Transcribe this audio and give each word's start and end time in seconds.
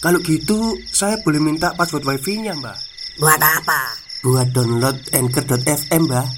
Kalau 0.00 0.16
gitu, 0.24 0.80
saya 0.88 1.20
boleh 1.20 1.36
minta 1.36 1.76
password 1.76 2.08
wifi-nya, 2.08 2.56
Mbak. 2.56 2.78
Buat 3.20 3.36
apa? 3.36 3.80
Buat 4.24 4.48
download 4.56 4.96
Anchor.fm, 5.12 6.08
Mbak. 6.08 6.28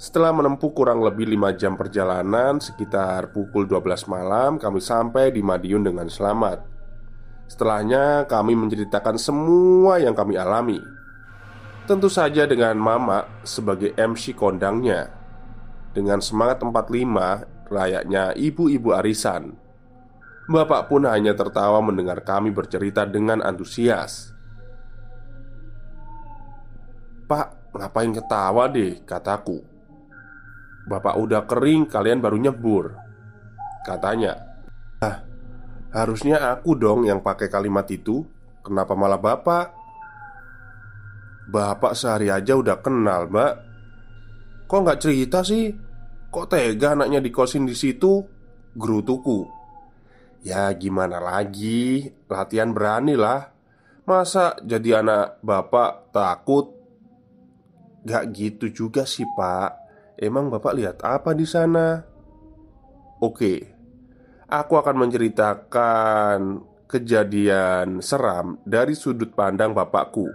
Setelah 0.00 0.32
menempuh 0.32 0.72
kurang 0.72 1.04
lebih 1.04 1.28
5 1.28 1.58
jam 1.58 1.76
perjalanan 1.76 2.62
Sekitar 2.62 3.34
pukul 3.34 3.66
12 3.66 4.06
malam 4.06 4.54
Kami 4.54 4.78
sampai 4.78 5.34
di 5.34 5.42
Madiun 5.42 5.82
dengan 5.82 6.06
selamat 6.06 6.62
Setelahnya 7.50 8.30
kami 8.30 8.54
menceritakan 8.54 9.18
semua 9.18 9.98
yang 9.98 10.14
kami 10.14 10.38
alami 10.38 10.78
Tentu 11.90 12.06
saja 12.06 12.46
dengan 12.46 12.78
Mama 12.78 13.42
sebagai 13.42 13.90
MC 13.98 14.38
kondangnya 14.38 15.10
Dengan 15.90 16.22
semangat 16.22 16.62
45 16.62 17.74
layaknya 17.74 18.38
ibu-ibu 18.38 18.94
arisan 18.94 19.67
Bapak 20.48 20.88
pun 20.88 21.04
hanya 21.04 21.36
tertawa 21.36 21.76
mendengar 21.84 22.24
kami 22.24 22.48
bercerita 22.48 23.04
dengan 23.04 23.44
antusias 23.44 24.32
Pak, 27.28 27.76
ngapain 27.76 28.16
ketawa 28.16 28.64
deh, 28.72 29.04
kataku 29.04 29.60
Bapak 30.88 31.20
udah 31.20 31.44
kering, 31.44 31.84
kalian 31.92 32.24
baru 32.24 32.40
nyebur 32.40 32.96
Katanya 33.84 34.40
Ah, 35.04 35.20
harusnya 35.92 36.40
aku 36.56 36.72
dong 36.80 37.04
yang 37.04 37.20
pakai 37.20 37.52
kalimat 37.52 37.84
itu 37.92 38.24
Kenapa 38.64 38.96
malah 38.96 39.20
bapak? 39.20 39.76
Bapak 41.52 41.92
sehari 41.92 42.32
aja 42.32 42.56
udah 42.56 42.80
kenal, 42.80 43.28
mbak 43.28 43.52
Kok 44.64 44.80
nggak 44.80 45.00
cerita 45.04 45.44
sih? 45.44 45.68
Kok 46.32 46.48
tega 46.48 46.96
anaknya 46.96 47.20
dikosin 47.20 47.68
di 47.68 47.76
situ? 47.76 48.24
Gerutuku 48.72 49.57
Ya 50.42 50.70
gimana 50.74 51.18
lagi 51.18 52.14
Latihan 52.30 52.70
berani 52.70 53.18
lah 53.18 53.50
Masa 54.06 54.56
jadi 54.64 55.02
anak 55.04 55.42
bapak 55.44 56.14
takut? 56.14 56.72
Gak 58.06 58.32
gitu 58.32 58.66
juga 58.70 59.02
sih 59.04 59.26
pak 59.36 59.88
Emang 60.18 60.50
Bapak 60.50 60.74
lihat 60.74 60.98
apa 61.06 61.30
di 61.30 61.46
sana? 61.46 62.02
Oke, 63.22 63.70
aku 64.50 64.74
akan 64.74 65.06
menceritakan 65.06 66.38
kejadian 66.90 68.02
seram 68.02 68.58
dari 68.66 68.98
sudut 68.98 69.30
pandang 69.30 69.70
bapakku 69.70 70.26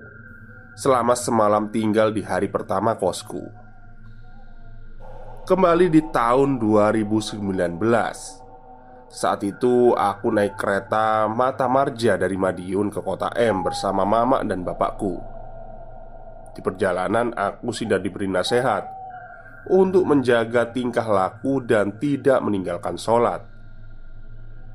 selama 0.79 1.19
semalam 1.19 1.67
tinggal 1.67 2.15
di 2.15 2.23
hari 2.23 2.47
pertama 2.47 2.95
kosku. 2.95 3.43
Kembali 5.43 5.91
di 5.91 5.99
tahun 6.15 6.59
2019 6.59 8.42
Saat 9.13 9.45
itu 9.45 9.93
aku 9.93 10.33
naik 10.33 10.57
kereta 10.57 11.29
Mata 11.29 11.69
Marja 11.69 12.17
dari 12.17 12.33
Madiun 12.33 12.89
ke 12.89 12.97
kota 13.05 13.29
M 13.37 13.61
bersama 13.61 14.01
mama 14.01 14.41
dan 14.41 14.65
bapakku 14.65 15.21
Di 16.57 16.65
perjalanan 16.65 17.29
aku 17.37 17.69
sudah 17.69 18.01
diberi 18.01 18.25
nasihat 18.25 19.03
untuk 19.69 20.03
menjaga 20.03 20.67
tingkah 20.75 21.07
laku 21.07 21.63
dan 21.63 21.95
tidak 21.95 22.43
meninggalkan 22.43 22.99
sholat, 22.99 23.47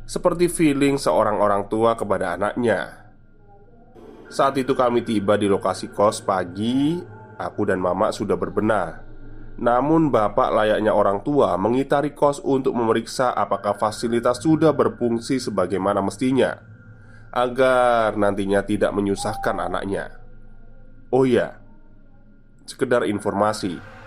seperti 0.09 0.49
feeling 0.49 0.97
seorang 0.97 1.37
orang 1.37 1.69
tua 1.69 1.93
kepada 1.93 2.37
anaknya. 2.41 3.05
Saat 4.29 4.61
itu 4.61 4.73
kami 4.77 5.05
tiba 5.05 5.37
di 5.37 5.49
lokasi 5.49 5.93
kos 5.93 6.21
pagi, 6.25 7.01
aku 7.37 7.69
dan 7.69 7.81
mama 7.81 8.13
sudah 8.13 8.37
berbenah. 8.37 9.08
Namun 9.59 10.15
bapak 10.15 10.55
layaknya 10.55 10.95
orang 10.95 11.27
tua 11.27 11.59
mengitari 11.59 12.15
kos 12.15 12.39
untuk 12.39 12.79
memeriksa 12.79 13.35
apakah 13.35 13.75
fasilitas 13.75 14.39
sudah 14.39 14.71
berfungsi 14.71 15.43
sebagaimana 15.43 15.99
mestinya 15.99 16.63
Agar 17.35 18.15
nantinya 18.15 18.63
tidak 18.63 18.95
menyusahkan 18.95 19.59
anaknya 19.59 20.15
Oh 21.11 21.27
iya 21.27 21.59
Sekedar 22.71 23.03
informasi 23.03 23.99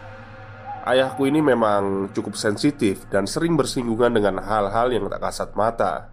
Ayahku 0.82 1.30
ini 1.30 1.46
memang 1.46 2.10
cukup 2.10 2.34
sensitif 2.34 3.06
dan 3.14 3.30
sering 3.30 3.54
bersinggungan 3.54 4.18
dengan 4.18 4.42
hal-hal 4.42 4.90
yang 4.90 5.06
tak 5.14 5.22
kasat 5.22 5.54
mata. 5.54 6.10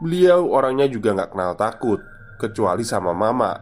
Beliau 0.00 0.48
orangnya 0.48 0.88
juga 0.88 1.12
nggak 1.12 1.36
kenal 1.36 1.52
takut, 1.60 2.00
kecuali 2.40 2.88
sama 2.88 3.12
mama. 3.12 3.52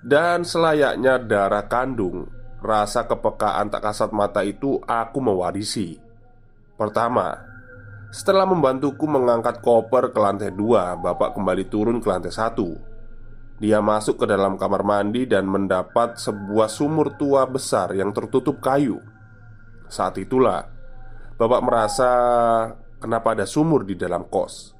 Dan 0.00 0.48
selayaknya 0.48 1.20
darah 1.20 1.68
kandung, 1.68 2.31
rasa 2.62 3.10
kepekaan 3.10 3.68
tak 3.68 3.82
kasat 3.90 4.14
mata 4.14 4.46
itu 4.46 4.78
aku 4.86 5.18
mewarisi. 5.18 5.98
Pertama, 6.78 7.34
setelah 8.14 8.46
membantuku 8.46 9.04
mengangkat 9.10 9.58
koper 9.58 10.14
ke 10.14 10.18
lantai 10.22 10.54
dua, 10.54 10.94
bapak 10.94 11.34
kembali 11.34 11.66
turun 11.66 11.98
ke 11.98 12.06
lantai 12.06 12.30
satu. 12.30 12.70
Dia 13.58 13.82
masuk 13.82 14.22
ke 14.22 14.26
dalam 14.26 14.58
kamar 14.58 14.82
mandi 14.82 15.26
dan 15.26 15.46
mendapat 15.46 16.18
sebuah 16.18 16.66
sumur 16.66 17.14
tua 17.18 17.46
besar 17.46 17.94
yang 17.94 18.10
tertutup 18.14 18.58
kayu. 18.58 18.98
Saat 19.86 20.18
itulah 20.18 20.66
bapak 21.38 21.60
merasa 21.62 22.10
kenapa 22.98 23.34
ada 23.34 23.46
sumur 23.46 23.86
di 23.86 23.94
dalam 23.98 24.26
kos. 24.26 24.74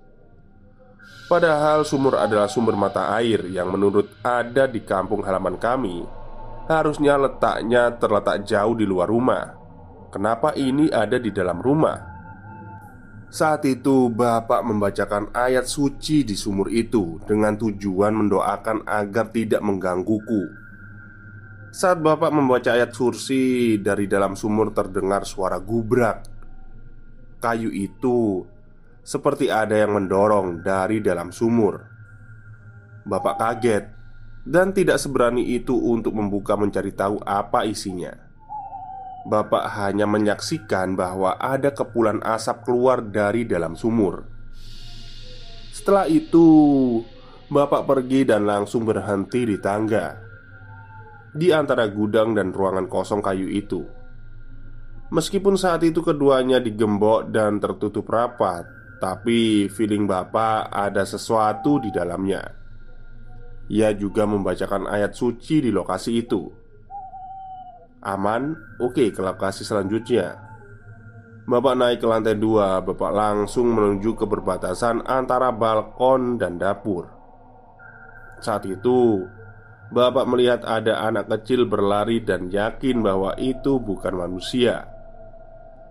Padahal 1.31 1.87
sumur 1.87 2.19
adalah 2.19 2.51
sumber 2.51 2.75
mata 2.75 3.15
air 3.17 3.47
yang 3.49 3.71
menurut 3.71 4.21
ada 4.21 4.69
di 4.69 4.83
kampung 4.83 5.23
halaman 5.25 5.57
kami 5.57 6.22
Harusnya 6.71 7.19
letaknya 7.19 7.91
terletak 7.99 8.47
jauh 8.47 8.79
di 8.79 8.87
luar 8.87 9.11
rumah. 9.11 9.59
Kenapa 10.15 10.55
ini 10.55 10.87
ada 10.93 11.19
di 11.19 11.35
dalam 11.35 11.59
rumah? 11.59 12.13
Saat 13.33 13.65
itu 13.65 14.13
Bapak 14.13 14.61
membacakan 14.61 15.33
ayat 15.33 15.65
suci 15.65 16.21
di 16.21 16.37
sumur 16.37 16.69
itu 16.69 17.17
Dengan 17.25 17.57
tujuan 17.57 18.13
mendoakan 18.13 18.85
agar 18.85 19.33
tidak 19.33 19.65
menggangguku. 19.65 20.53
Saat 21.73 22.05
Bapak 22.05 22.29
membaca 22.29 22.77
ayat 22.77 22.93
sursi 22.93 23.81
Dari 23.81 24.05
dalam 24.05 24.37
sumur 24.37 24.77
terdengar 24.77 25.25
suara 25.25 25.57
gubrak. 25.57 26.29
Kayu 27.41 27.73
itu 27.73 28.45
Seperti 29.01 29.49
ada 29.49 29.81
yang 29.81 29.97
mendorong 29.97 30.61
dari 30.61 31.01
dalam 31.01 31.33
sumur. 31.33 31.81
Bapak 33.09 33.35
kaget 33.41 34.02
Dan 34.43 34.75
tidak 34.75 34.99
seberani 34.99 35.55
itu 35.55 35.79
untuk 35.79 36.19
membuka 36.19 36.59
mencari 36.59 36.91
tahu 36.91 37.23
apa 37.23 37.63
isinya 37.63 38.33
Bapak 39.23 39.71
hanya 39.79 40.03
menyaksikan 40.03 40.99
bahwa 40.99 41.39
ada 41.39 41.71
kepulan 41.71 42.19
asap 42.27 42.67
keluar 42.67 42.99
dari 42.99 43.47
dalam 43.47 43.79
sumur. 43.79 44.27
Setelah 45.71 46.11
itu, 46.11 46.47
Bapak 47.47 47.87
pergi 47.87 48.27
dan 48.27 48.43
langsung 48.43 48.83
berhenti 48.83 49.47
di 49.47 49.57
tangga 49.63 50.19
di 51.33 51.49
antara 51.49 51.89
gudang 51.89 52.37
dan 52.37 52.53
ruangan 52.53 52.91
kosong 52.91 53.23
kayu 53.25 53.49
itu. 53.49 53.87
Meskipun 55.13 55.61
saat 55.61 55.85
itu 55.85 56.01
keduanya 56.01 56.59
digembok 56.59 57.29
dan 57.31 57.61
tertutup 57.61 58.09
rapat, 58.09 58.65
tapi 58.99 59.69
feeling 59.69 60.09
Bapak 60.09 60.73
ada 60.73 61.05
sesuatu 61.05 61.79
di 61.79 61.93
dalamnya. 61.93 62.62
Ia 63.73 63.97
juga 63.97 64.29
membacakan 64.29 64.85
ayat 64.85 65.17
suci 65.17 65.65
di 65.65 65.73
lokasi 65.73 66.21
itu. 66.21 66.45
Aman, 68.05 68.53
oke 68.77 69.09
ke 69.09 69.21
lokasi 69.25 69.65
selanjutnya. 69.65 70.37
Bapak 71.49 71.75
naik 71.75 71.99
ke 72.05 72.07
lantai 72.07 72.37
dua 72.37 72.85
Bapak 72.85 73.11
langsung 73.11 73.73
menuju 73.73 74.15
ke 74.15 74.29
perbatasan 74.29 75.09
antara 75.09 75.49
balkon 75.51 76.37
dan 76.37 76.61
dapur. 76.61 77.09
Saat 78.45 78.69
itu 78.69 79.25
Bapak 79.89 80.29
melihat 80.29 80.69
ada 80.69 81.09
anak 81.09 81.33
kecil 81.33 81.65
berlari 81.65 82.21
dan 82.21 82.53
yakin 82.53 83.01
bahwa 83.01 83.33
itu 83.41 83.81
bukan 83.81 84.21
manusia. 84.21 84.85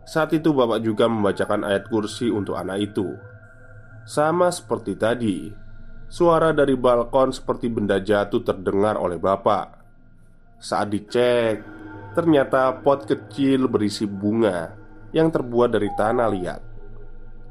Saat 0.05 0.37
itu 0.37 0.53
Bapak 0.53 0.85
juga 0.85 1.09
membacakan 1.09 1.65
ayat 1.65 1.89
kursi 1.89 2.29
untuk 2.29 2.61
anak 2.61 2.93
itu. 2.93 3.09
Sama 4.05 4.49
seperti 4.49 4.97
tadi 4.97 5.60
Suara 6.11 6.51
dari 6.51 6.75
balkon 6.75 7.31
seperti 7.31 7.71
benda 7.71 7.95
jatuh 8.03 8.43
terdengar 8.43 8.99
oleh 8.99 9.15
Bapak. 9.15 9.79
Saat 10.59 10.91
dicek 10.91 11.63
Ternyata 12.11 12.75
pot 12.83 13.07
kecil 13.07 13.71
berisi 13.71 14.03
bunga 14.03 14.75
yang 15.15 15.31
terbuat 15.31 15.71
dari 15.71 15.87
tanah 15.95 16.27
liat. 16.27 16.61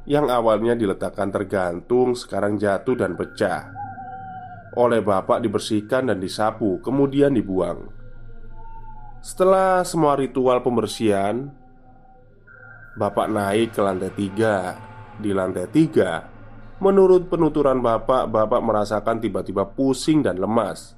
Yang 0.05 0.27
awalnya 0.29 0.77
diletakkan 0.77 1.33
tergantung 1.33 2.13
sekarang 2.13 2.61
jatuh 2.61 2.93
dan 2.93 3.17
pecah. 3.17 3.73
Oleh 4.77 5.01
bapak 5.01 5.41
dibersihkan 5.41 6.13
dan 6.13 6.21
disapu 6.21 6.77
kemudian 6.85 7.33
dibuang. 7.33 7.89
Setelah 9.25 9.85
semua 9.85 10.17
ritual 10.17 10.61
pembersihan 10.65 11.53
Bapak 12.91 13.33
naik 13.33 13.73
ke 13.73 13.81
lantai 13.81 14.13
tiga. 14.13 14.77
Di 15.17 15.31
lantai 15.33 15.69
tiga 15.73 16.40
Menurut 16.81 17.29
penuturan 17.29 17.85
bapak 17.85 18.33
Bapak 18.33 18.61
merasakan 18.65 19.21
tiba-tiba 19.21 19.69
pusing 19.69 20.25
dan 20.25 20.41
lemas 20.41 20.97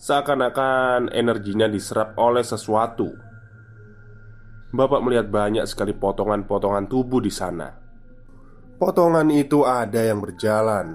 Seakan-akan 0.00 1.12
energinya 1.12 1.68
diserap 1.68 2.16
oleh 2.16 2.40
sesuatu 2.40 3.30
Bapak 4.70 5.02
melihat 5.02 5.26
banyak 5.26 5.66
sekali 5.66 5.90
potongan-potongan 5.90 6.86
tubuh 6.86 7.18
di 7.18 7.32
sana. 7.34 7.74
Potongan 8.78 9.26
itu 9.34 9.66
ada 9.66 9.98
yang 9.98 10.22
berjalan, 10.22 10.94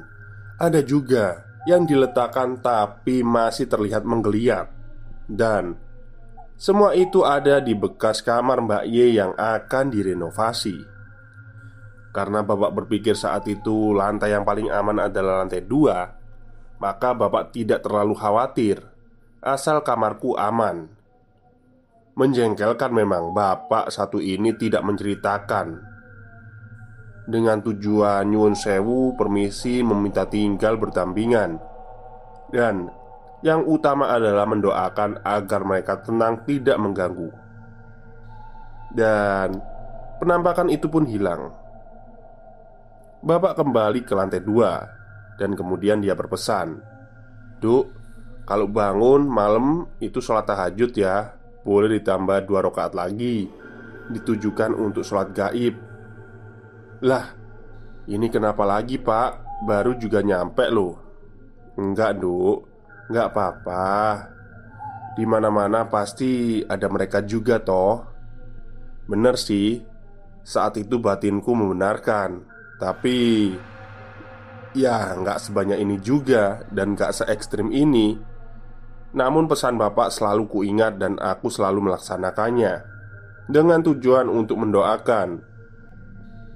ada 0.56 0.80
juga 0.80 1.44
yang 1.68 1.84
diletakkan 1.84 2.64
tapi 2.64 3.20
masih 3.20 3.68
terlihat 3.68 4.08
menggeliat, 4.08 4.72
dan 5.28 5.76
semua 6.56 6.96
itu 6.96 7.28
ada 7.28 7.60
di 7.60 7.76
bekas 7.76 8.24
kamar 8.24 8.64
Mbak 8.64 8.84
Y 8.88 9.20
yang 9.20 9.36
akan 9.36 9.92
direnovasi. 9.92 10.95
Karena 12.16 12.48
Bapak 12.48 12.72
berpikir 12.72 13.12
saat 13.12 13.44
itu 13.52 13.92
lantai 13.92 14.32
yang 14.32 14.48
paling 14.48 14.72
aman 14.72 15.04
adalah 15.04 15.44
lantai 15.44 15.68
dua, 15.68 16.16
maka 16.80 17.12
Bapak 17.12 17.52
tidak 17.52 17.84
terlalu 17.84 18.16
khawatir 18.16 18.80
asal 19.44 19.84
kamarku 19.84 20.40
aman. 20.40 20.88
Menjengkelkan 22.16 22.96
memang 22.96 23.36
bapak 23.36 23.92
satu 23.92 24.24
ini 24.24 24.56
tidak 24.56 24.88
menceritakan. 24.88 25.84
Dengan 27.28 27.60
tujuan 27.60 28.24
nyun 28.32 28.56
sewu 28.56 29.20
permisi 29.20 29.84
meminta 29.84 30.24
tinggal 30.24 30.80
berdampingan. 30.80 31.60
Dan 32.48 32.88
yang 33.44 33.68
utama 33.68 34.08
adalah 34.16 34.48
mendoakan 34.48 35.20
agar 35.28 35.62
mereka 35.68 36.00
tenang 36.00 36.48
tidak 36.48 36.80
mengganggu. 36.80 37.28
Dan 38.96 39.60
penampakan 40.24 40.72
itu 40.72 40.88
pun 40.88 41.04
hilang 41.04 41.65
Bapak 43.26 43.58
kembali 43.58 44.06
ke 44.06 44.14
lantai 44.14 44.38
dua 44.38 44.86
Dan 45.42 45.58
kemudian 45.58 45.98
dia 45.98 46.14
berpesan 46.14 46.78
Duk, 47.58 47.90
kalau 48.46 48.70
bangun 48.70 49.26
malam 49.26 49.90
itu 49.98 50.22
sholat 50.22 50.46
tahajud 50.46 50.94
ya. 50.94 51.34
Boleh 51.66 51.98
ditambah 51.98 52.46
dua 52.46 52.62
rakaat 52.70 52.94
lagi 52.94 53.50
Ditujukan 54.14 54.78
untuk 54.78 55.02
sholat 55.02 55.34
gaib. 55.34 55.74
Lah 57.02 57.34
Ini 58.06 58.30
kenapa 58.30 58.62
lagi 58.62 59.02
pak? 59.02 59.66
Baru 59.66 59.98
juga 59.98 60.22
nyampe 60.22 60.70
loh. 60.70 60.94
Enggak 61.82 62.22
duk. 62.22 62.70
Enggak 63.10 63.34
apa-apa. 63.34 63.90
Di 65.18 65.26
mana-mana 65.26 65.90
pasti 65.90 66.62
ada 66.62 66.86
mereka 66.94 67.26
juga 67.26 67.58
toh. 67.58 68.06
Bener 69.10 69.34
sih 69.34 69.82
Saat 70.46 70.78
itu 70.78 71.02
batinku 71.02 71.58
membenarkan 71.58 72.54
Tapi 72.76 73.18
Ya 74.76 75.16
nggak 75.16 75.40
sebanyak 75.40 75.80
ini 75.80 75.96
juga 76.04 76.68
Dan 76.68 77.00
nggak 77.00 77.12
se 77.16 77.24
ekstrim 77.32 77.72
ini. 77.72 78.20
Namun 79.16 79.48
pesan 79.48 79.80
bapak 79.80 80.12
selalu 80.12 80.52
kuingat 80.52 81.00
dan 81.00 81.16
aku 81.16 81.48
selalu 81.48 81.88
melaksanakannya 81.88 82.84
Dengan 83.48 83.80
tujuan 83.80 84.28
untuk 84.28 84.60
mendoakan. 84.60 85.56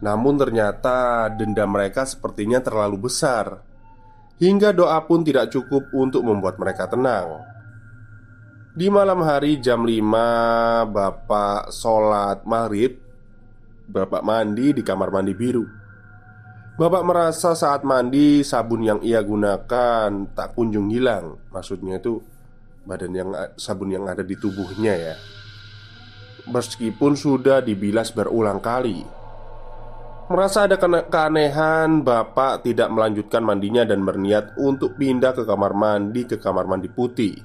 Namun 0.03 0.35
ternyata 0.35 1.27
denda 1.31 1.63
mereka 1.63 2.03
sepertinya 2.03 2.59
terlalu 2.59 3.07
besar. 3.07 3.63
Hingga 4.39 4.71
doa 4.71 4.99
pun 5.03 5.23
tidak 5.23 5.51
cukup 5.51 5.91
untuk 5.91 6.23
membuat 6.23 6.55
mereka 6.55 6.87
tenang. 6.87 7.43
Di 8.75 8.87
malam 8.87 9.19
hari 9.23 9.59
jam 9.59 9.83
5 9.83 10.87
Bapak 10.87 11.73
sholat 11.73 12.47
maghrib 12.47 12.95
Bapak 13.89 14.23
mandi 14.23 14.71
di 14.71 14.85
kamar 14.85 15.09
mandi 15.11 15.33
biru 15.35 15.78
Bapak 16.79 17.03
merasa 17.03 17.59
saat 17.59 17.83
mandi 17.83 18.39
sabun 18.39 18.79
yang 18.79 19.03
ia 19.03 19.19
gunakan 19.19 20.31
tak 20.31 20.55
kunjung 20.55 20.87
hilang 20.87 21.35
Maksudnya 21.51 21.99
itu 21.99 22.23
badan 22.87 23.11
yang 23.11 23.35
sabun 23.59 23.91
yang 23.91 24.07
ada 24.07 24.23
di 24.23 24.39
tubuhnya 24.39 24.95
ya. 24.95 25.15
Meskipun 26.47 27.19
sudah 27.19 27.59
dibilas 27.59 28.15
berulang 28.15 28.63
kali. 28.63 29.03
Merasa 30.31 30.71
ada 30.71 30.79
keanehan, 30.79 31.99
Bapak 31.99 32.63
tidak 32.63 32.87
melanjutkan 32.95 33.43
mandinya 33.43 33.83
dan 33.83 33.99
berniat 34.07 34.55
untuk 34.55 34.95
pindah 34.95 35.35
ke 35.35 35.43
kamar 35.43 35.75
mandi 35.75 36.31
ke 36.31 36.39
kamar 36.39 36.63
mandi 36.63 36.87
putih. 36.87 37.35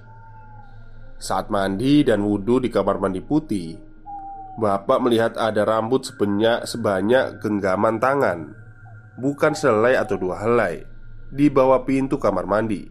Saat 1.18 1.50
mandi 1.50 2.06
dan 2.06 2.22
wudhu 2.22 2.62
di 2.62 2.70
kamar 2.70 3.02
mandi 3.02 3.18
putih, 3.18 3.74
Bapak 4.62 5.02
melihat 5.02 5.34
ada 5.34 5.66
rambut 5.66 6.06
sebanyak, 6.06 6.70
sebanyak 6.70 7.42
genggaman 7.42 7.98
tangan 7.98 8.63
Bukan 9.14 9.54
selai 9.54 9.94
atau 9.94 10.18
dua 10.18 10.42
helai. 10.42 10.82
Di 11.30 11.46
bawah 11.46 11.86
pintu 11.86 12.18
kamar 12.18 12.46
mandi. 12.50 12.82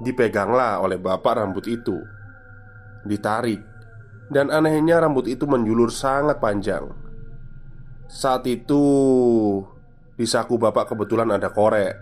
Dipeganglah 0.00 0.80
oleh 0.80 0.96
bapak 0.96 1.44
rambut 1.44 1.68
itu. 1.68 2.00
Ditarik. 3.04 3.60
Dan 4.32 4.48
anehnya 4.48 5.04
rambut 5.04 5.28
itu 5.28 5.44
menjulur 5.44 5.92
sangat 5.92 6.40
panjang. 6.40 6.88
Saat 8.08 8.48
itu 8.48 8.84
Di 10.12 10.28
saku 10.28 10.56
bapak 10.56 10.92
kebetulan 10.92 11.28
ada 11.32 11.52
korek. 11.52 11.96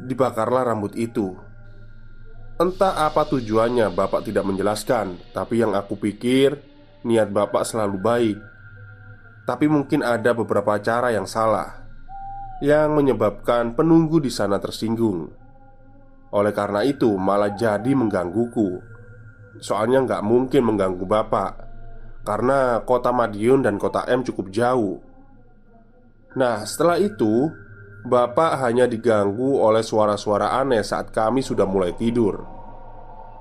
Dibakarlah 0.00 0.72
rambut 0.72 0.92
itu. 0.96 1.36
Entah 2.56 3.04
apa 3.04 3.28
tujuannya 3.28 3.92
bapak 3.92 4.24
tidak 4.24 4.48
menjelaskan 4.48 5.20
Tapi 5.36 5.60
yang 5.60 5.76
aku 5.76 6.00
pikir 6.00 6.56
Niat 7.04 7.28
bapak 7.28 7.68
selalu 7.68 7.96
baik 8.00 8.36
Tapi 9.46 9.70
mungkin 9.70 10.02
ada 10.02 10.34
beberapa 10.34 10.74
cara 10.82 11.14
yang 11.14 11.24
salah 11.24 11.86
Yang 12.58 12.90
menyebabkan 12.98 13.78
penunggu 13.78 14.18
di 14.18 14.28
sana 14.28 14.58
tersinggung. 14.58 15.30
Oleh 16.34 16.50
karena 16.50 16.82
itu 16.82 17.14
malah 17.14 17.54
jadi 17.54 17.94
menggangguku. 17.94 18.82
Soalnya 19.62 20.02
nggak 20.02 20.22
mungkin 20.26 20.62
mengganggu 20.66 21.06
bapak 21.06 21.52
Karena 22.26 22.82
kota 22.82 23.14
Madiun 23.14 23.62
dan 23.62 23.78
kota 23.78 24.02
M 24.10 24.26
cukup 24.26 24.50
jauh. 24.50 24.98
Nah 26.34 26.66
setelah 26.66 26.98
itu 26.98 27.48
Bapak 28.06 28.62
hanya 28.62 28.86
diganggu 28.86 29.58
oleh 29.58 29.82
suara-suara 29.82 30.54
aneh 30.54 30.86
saat 30.86 31.10
kami 31.10 31.42
sudah 31.42 31.66
mulai 31.66 31.90
tidur. 31.98 32.38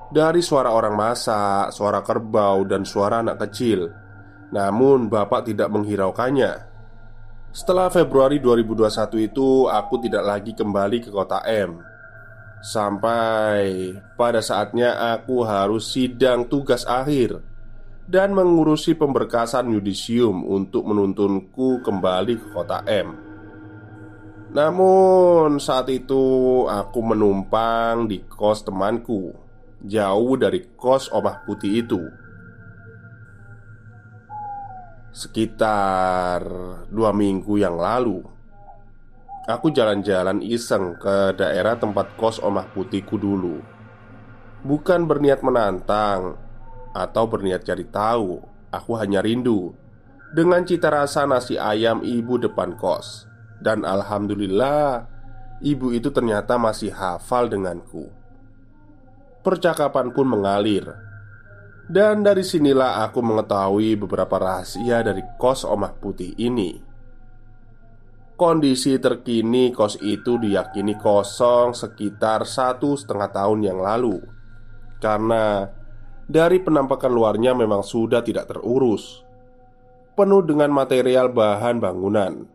Dari 0.09 0.41
suara 0.41 0.73
orang 0.73 0.97
masak, 0.97 1.69
suara 1.69 2.01
kerbau, 2.01 2.65
dan 2.65 2.81
suara 2.81 3.21
anak 3.21 3.45
kecil 3.45 4.04
Namun 4.55 5.11
bapak 5.11 5.51
tidak 5.51 5.67
menghiraukannya. 5.67 6.63
Setelah 7.51 7.91
Februari 7.91 8.39
2021 8.39 9.31
itu 9.31 9.67
Aku 9.67 9.95
tidak 9.99 10.23
lagi 10.23 10.55
kembali 10.55 11.03
ke 11.03 11.11
kota 11.11 11.43
M. 11.43 11.83
Sampai 12.63 13.91
pada 14.15 14.39
saatnya 14.39 15.15
aku 15.15 15.43
harus 15.43 15.91
sidang 15.91 16.47
tugas 16.47 16.87
akhir 16.87 17.39
Dan 18.07 18.31
mengurusi 18.31 18.95
pemberkasan 18.95 19.71
yudisium 19.75 20.47
untuk 20.47 20.87
menuntunku 20.87 21.83
kembali 21.83 22.39
ke 22.39 22.47
kota 22.55 22.79
M. 22.87 23.11
Namun 24.55 25.59
saat 25.59 25.91
itu 25.91 26.63
aku 26.67 26.99
menumpang 27.03 28.07
di 28.07 28.23
kos 28.23 28.63
temanku 28.63 29.35
Jauh 29.83 30.35
dari 30.39 30.75
kos 30.75 31.11
omah 31.11 31.43
putih 31.43 31.83
itu 31.83 32.24
Sekitar 35.15 36.43
dua 36.91 37.15
minggu 37.15 37.55
yang 37.55 37.79
lalu 37.79 38.19
Aku 39.47 39.71
jalan-jalan 39.71 40.43
iseng 40.43 40.99
ke 40.99 41.31
daerah 41.39 41.79
tempat 41.79 42.19
kos 42.19 42.43
omah 42.43 42.67
putihku 42.75 43.15
dulu. 43.15 43.63
Bukan 44.67 45.07
berniat 45.07 45.39
menantang 45.39 46.35
Atau 46.91 47.31
berniat 47.31 47.63
cari 47.63 47.87
tahu 47.87 48.43
Aku 48.75 48.99
hanya 48.99 49.23
rindu 49.23 49.71
Dengan 50.35 50.67
cita 50.67 50.91
rasa 50.91 51.23
nasi 51.23 51.55
ayam 51.55 52.03
ibu 52.03 52.35
depan 52.35 52.75
kos. 52.75 53.23
Dan 53.63 53.87
Alhamdulillah 53.87 55.07
Ibu 55.63 55.95
itu 55.95 56.11
ternyata 56.11 56.59
masih 56.59 56.91
hafal 56.91 57.47
denganku. 57.47 58.11
Percakapan 59.39 60.11
pun 60.11 60.27
mengalir 60.27 61.04
Dan 61.85 62.25
dari 62.25 62.41
sinilah 62.41 63.05
aku 63.05 63.21
mengetahui 63.21 63.93
beberapa 63.93 64.41
rahasia 64.41 65.05
dari 65.05 65.21
kos 65.37 65.61
omah 65.69 65.93
putih 66.01 66.33
ini 66.41 66.81
Kondisi 68.35 68.97
terkini 68.97 69.69
kos 69.69 70.01
itu 70.01 70.41
diyakini 70.41 70.97
kosong 70.97 71.77
sekitar 71.77 72.43
satu 72.43 72.97
setengah 72.97 73.29
tahun 73.29 73.59
yang 73.69 73.79
lalu 73.79 74.17
Karena 74.97 75.69
dari 76.25 76.57
penampakan 76.57 77.13
luarnya 77.13 77.53
memang 77.53 77.85
sudah 77.85 78.25
tidak 78.25 78.49
terurus 78.49 79.25
penuh 80.15 80.41
dengan 80.47 80.71
material 80.71 81.29
bahan 81.29 81.77
bangunan. 81.83 82.47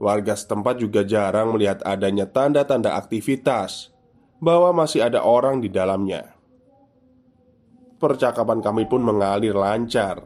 Warga 0.00 0.32
setempat 0.32 0.80
juga 0.80 1.04
jarang 1.04 1.52
melihat 1.52 1.84
adanya 1.84 2.24
tanda-tanda 2.24 2.96
aktivitas 2.96 3.92
bahwa 4.40 4.72
masih 4.72 5.04
ada 5.04 5.20
orang 5.20 5.60
di 5.60 5.68
dalamnya. 5.68 6.37
Percakapan 7.98 8.62
kami 8.62 8.86
pun 8.86 9.02
mengalir 9.02 9.58
lancar. 9.58 10.22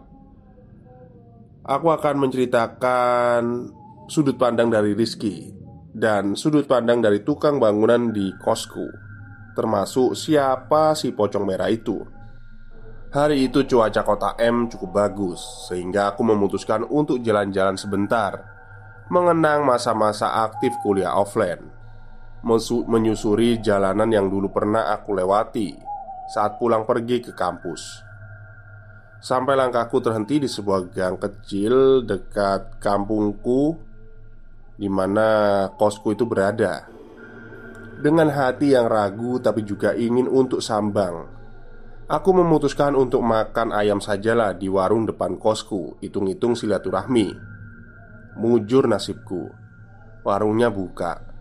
Aku 1.65 1.89
akan 1.89 2.21
menceritakan 2.21 3.73
sudut 4.13 4.37
pandang 4.37 4.69
dari 4.69 4.93
Rizky 4.93 5.49
dan 5.89 6.37
sudut 6.37 6.69
pandang 6.69 7.01
dari 7.01 7.25
tukang 7.25 7.57
bangunan 7.57 8.13
di 8.13 8.29
kosku, 8.45 8.85
termasuk 9.57 10.13
siapa 10.13 10.93
si 10.93 11.17
pocong 11.17 11.49
merah 11.49 11.73
itu. 11.73 11.97
Hari 13.09 13.49
itu 13.49 13.65
cuaca 13.65 14.05
kota 14.05 14.37
M 14.37 14.69
cukup 14.69 14.93
bagus, 14.93 15.41
sehingga 15.73 16.13
aku 16.13 16.29
memutuskan 16.29 16.85
untuk 16.85 17.25
jalan-jalan 17.25 17.81
sebentar, 17.81 18.37
mengenang 19.09 19.65
masa-masa 19.65 20.45
aktif 20.45 20.77
kuliah 20.85 21.17
offline, 21.17 21.73
menyusuri 22.85 23.65
jalanan 23.65 24.13
yang 24.13 24.29
dulu 24.29 24.53
pernah 24.53 24.93
aku 24.93 25.17
lewati 25.17 25.92
saat 26.33 26.57
pulang 26.57 26.89
pergi 26.89 27.21
ke 27.21 27.37
kampus. 27.37 28.01
Sampai 29.23 29.55
langkahku 29.55 30.01
terhenti 30.01 30.41
di 30.43 30.49
sebuah 30.49 30.91
gang 30.91 31.21
kecil 31.21 32.03
dekat 32.03 32.81
kampungku 32.81 33.77
di 34.81 34.89
mana 34.89 35.69
kosku 35.77 36.17
itu 36.17 36.25
berada. 36.27 36.89
Dengan 38.03 38.33
hati 38.33 38.75
yang 38.75 38.91
ragu 38.91 39.39
tapi 39.39 39.63
juga 39.63 39.95
ingin 39.95 40.27
untuk 40.27 40.59
sambang, 40.59 41.29
aku 42.11 42.31
memutuskan 42.35 42.99
untuk 42.99 43.23
makan 43.23 43.71
ayam 43.71 44.03
sajalah 44.03 44.59
di 44.59 44.67
warung 44.67 45.07
depan 45.07 45.39
kosku, 45.39 46.01
hitung-hitung 46.03 46.59
silaturahmi. 46.59 47.31
Mujur 48.43 48.91
nasibku. 48.91 49.53
Warungnya 50.27 50.71
buka 50.73 51.33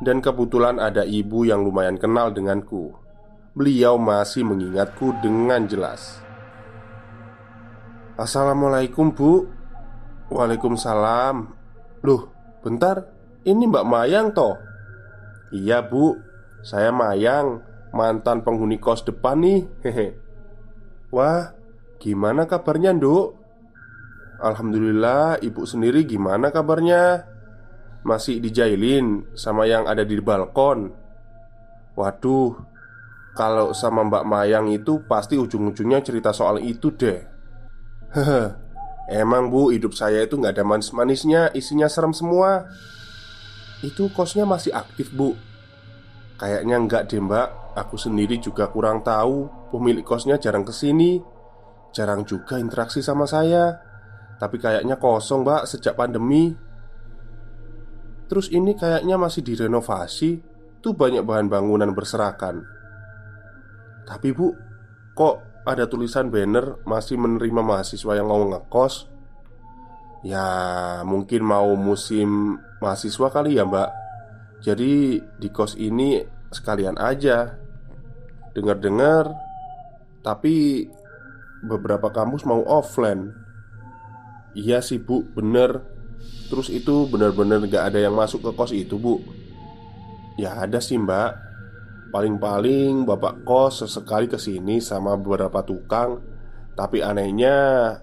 dan 0.00 0.24
kebetulan 0.24 0.80
ada 0.80 1.04
ibu 1.04 1.44
yang 1.44 1.60
lumayan 1.60 2.00
kenal 2.00 2.32
denganku. 2.32 2.96
Beliau 3.50 3.98
masih 3.98 4.46
mengingatku 4.46 5.10
dengan 5.18 5.66
jelas. 5.66 6.22
Assalamualaikum 8.14 9.10
bu 9.10 9.48
Waalaikumsalam 10.30 11.50
Loh 12.06 12.22
Bentar, 12.62 13.10
ini 13.42 13.66
Mbak 13.66 13.86
Mayang 13.90 14.30
toh? 14.30 14.54
Iya 15.50 15.82
bu, 15.82 16.14
saya 16.62 16.94
Mayang 16.94 17.64
Mantan 17.90 18.46
penghuni 18.46 18.78
kos 18.78 19.02
depan 19.02 19.42
nih 19.42 19.66
Hehe 19.82 20.14
Wah, 21.10 21.50
gimana 21.98 22.46
kabarnya 22.46 22.94
nduk? 22.94 23.34
Alhamdulillah, 24.38 25.42
ibu 25.42 25.66
sendiri 25.66 26.06
gimana 26.06 26.54
kabarnya? 26.54 27.26
Masih 28.06 28.38
dijailin 28.38 29.26
sama 29.34 29.66
yang 29.66 29.90
ada 29.90 30.06
di 30.06 30.14
balkon 30.22 30.94
Waduh, 31.98 32.69
kalau 33.30 33.70
sama 33.70 34.02
Mbak 34.02 34.24
Mayang 34.26 34.66
itu 34.74 35.06
pasti 35.06 35.38
ujung-ujungnya 35.38 36.02
cerita 36.02 36.34
soal 36.34 36.58
itu 36.62 36.90
deh. 36.90 37.22
Hehe. 38.10 38.44
Emang 39.10 39.50
bu, 39.50 39.74
hidup 39.74 39.90
saya 39.94 40.22
itu 40.22 40.38
nggak 40.38 40.54
ada 40.54 40.62
manis-manisnya 40.66 41.50
Isinya 41.54 41.90
serem 41.90 42.14
semua. 42.14 42.70
Itu 43.82 44.10
kosnya 44.10 44.46
masih 44.46 44.74
aktif 44.74 45.10
bu. 45.14 45.34
Kayaknya 46.38 46.76
nggak 46.86 47.02
deh 47.10 47.22
mbak. 47.22 47.48
Aku 47.78 47.94
sendiri 47.94 48.38
juga 48.42 48.66
kurang 48.70 49.06
tahu. 49.06 49.46
Pemilik 49.70 50.02
kosnya 50.02 50.34
jarang 50.42 50.66
ke 50.66 50.74
sini 50.74 51.22
Jarang 51.90 52.22
juga 52.22 52.58
interaksi 52.58 53.02
sama 53.02 53.26
saya. 53.26 53.78
Tapi 54.38 54.58
kayaknya 54.58 54.98
kosong 54.98 55.46
mbak 55.46 55.70
sejak 55.70 55.94
pandemi. 55.94 56.54
Terus 58.30 58.50
ini 58.50 58.74
kayaknya 58.78 59.18
masih 59.18 59.42
direnovasi. 59.42 60.42
Tuh 60.82 60.94
banyak 60.94 61.26
bahan 61.26 61.50
bangunan 61.50 61.90
berserakan 61.94 62.79
Tapi 64.10 64.34
bu 64.34 64.50
Kok 65.20 65.66
ada 65.68 65.84
tulisan 65.84 66.32
banner 66.32 66.80
masih 66.88 67.20
menerima 67.20 67.60
mahasiswa 67.60 68.16
yang 68.16 68.30
mau 68.30 68.40
ngekos? 68.46 69.10
Ya 70.24 70.46
mungkin 71.04 71.44
mau 71.44 71.76
musim 71.76 72.60
mahasiswa 72.80 73.28
kali 73.28 73.60
ya 73.60 73.68
mbak. 73.68 73.90
Jadi 74.64 75.20
di 75.20 75.48
kos 75.52 75.76
ini 75.76 76.24
sekalian 76.52 76.96
aja. 76.96 77.52
Dengar-dengar 78.56 79.52
Tapi 80.20 80.84
beberapa 81.64 82.12
kampus 82.12 82.44
mau 82.44 82.60
offline. 82.68 83.32
Iya 84.52 84.84
sih 84.84 85.00
bu, 85.00 85.24
bener. 85.32 85.80
Terus 86.52 86.68
itu 86.68 87.08
bener-bener 87.08 87.64
gak 87.64 87.88
ada 87.88 88.04
yang 88.04 88.12
masuk 88.12 88.44
ke 88.44 88.50
kos 88.52 88.72
itu 88.76 89.00
bu. 89.00 89.16
Ya 90.36 90.60
ada 90.60 90.76
sih 90.76 91.00
mbak 91.00 91.49
Paling-paling 92.10 93.06
bapak 93.06 93.46
kos 93.46 93.86
sesekali 93.86 94.26
ke 94.26 94.34
sini 94.34 94.82
sama 94.82 95.14
beberapa 95.14 95.62
tukang. 95.62 96.18
Tapi 96.74 96.98
anehnya 97.06 97.94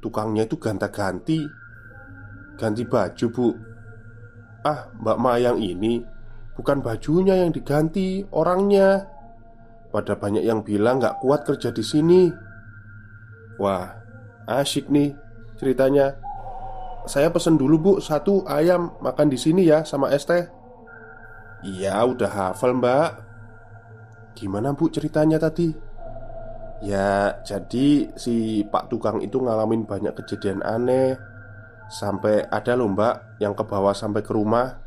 Tukangnya 0.00 0.48
itu 0.48 0.56
ganta-ganti 0.56 1.44
Ganti 2.56 2.82
baju 2.88 3.26
bu. 3.28 3.48
Ah 4.64 4.88
mbak 4.96 5.18
Mayang 5.20 5.60
ini 5.60 6.00
Bukan 6.56 6.80
bajunya 6.80 7.44
yang 7.44 7.52
diganti 7.52 8.24
Orangnya. 8.32 9.04
Pada 9.92 10.16
banyak 10.16 10.48
yang 10.48 10.64
bilang 10.64 10.96
gak 10.96 11.20
kuat 11.20 11.44
kerja 11.44 11.68
di 11.68 11.84
sini. 11.84 12.32
Wah 13.60 14.00
Asyik 14.48 14.88
nih 14.88 15.12
ceritanya. 15.60 16.16
Saya 17.04 17.28
pesen 17.28 17.60
dulu 17.60 17.76
bu 17.76 17.92
Satu 18.00 18.48
ayam 18.48 18.96
makan 19.04 19.28
di 19.28 19.36
sini 19.36 19.68
ya 19.68 19.84
Sama 19.84 20.08
es 20.08 20.24
teh. 20.24 20.48
Iya 21.62 22.00
udah 22.02 22.32
hafal 22.32 22.74
mbak 22.80 23.21
Gimana 24.32 24.72
bu 24.72 24.88
ceritanya 24.88 25.36
tadi? 25.36 25.68
Ya 26.82 27.38
jadi 27.46 28.10
si 28.18 28.66
pak 28.66 28.90
tukang 28.90 29.22
itu 29.22 29.38
ngalamin 29.38 29.86
banyak 29.86 30.18
kejadian 30.18 30.66
aneh. 30.66 31.14
Sampai 31.92 32.42
ada 32.48 32.74
loh 32.74 32.90
mbak 32.90 33.38
yang 33.38 33.52
ke 33.54 33.62
bawah 33.62 33.94
sampai 33.94 34.24
ke 34.24 34.32
rumah. 34.32 34.80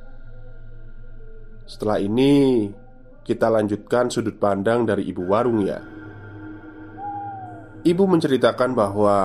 Setelah 1.63 2.01
ini 2.01 2.67
kita 3.23 3.47
lanjutkan 3.47 4.09
sudut 4.09 4.35
pandang 4.37 4.83
dari 4.83 5.07
ibu 5.07 5.23
warung 5.23 5.63
ya. 5.63 5.79
Ibu 7.85 8.03
menceritakan 8.09 8.73
bahwa 8.73 9.17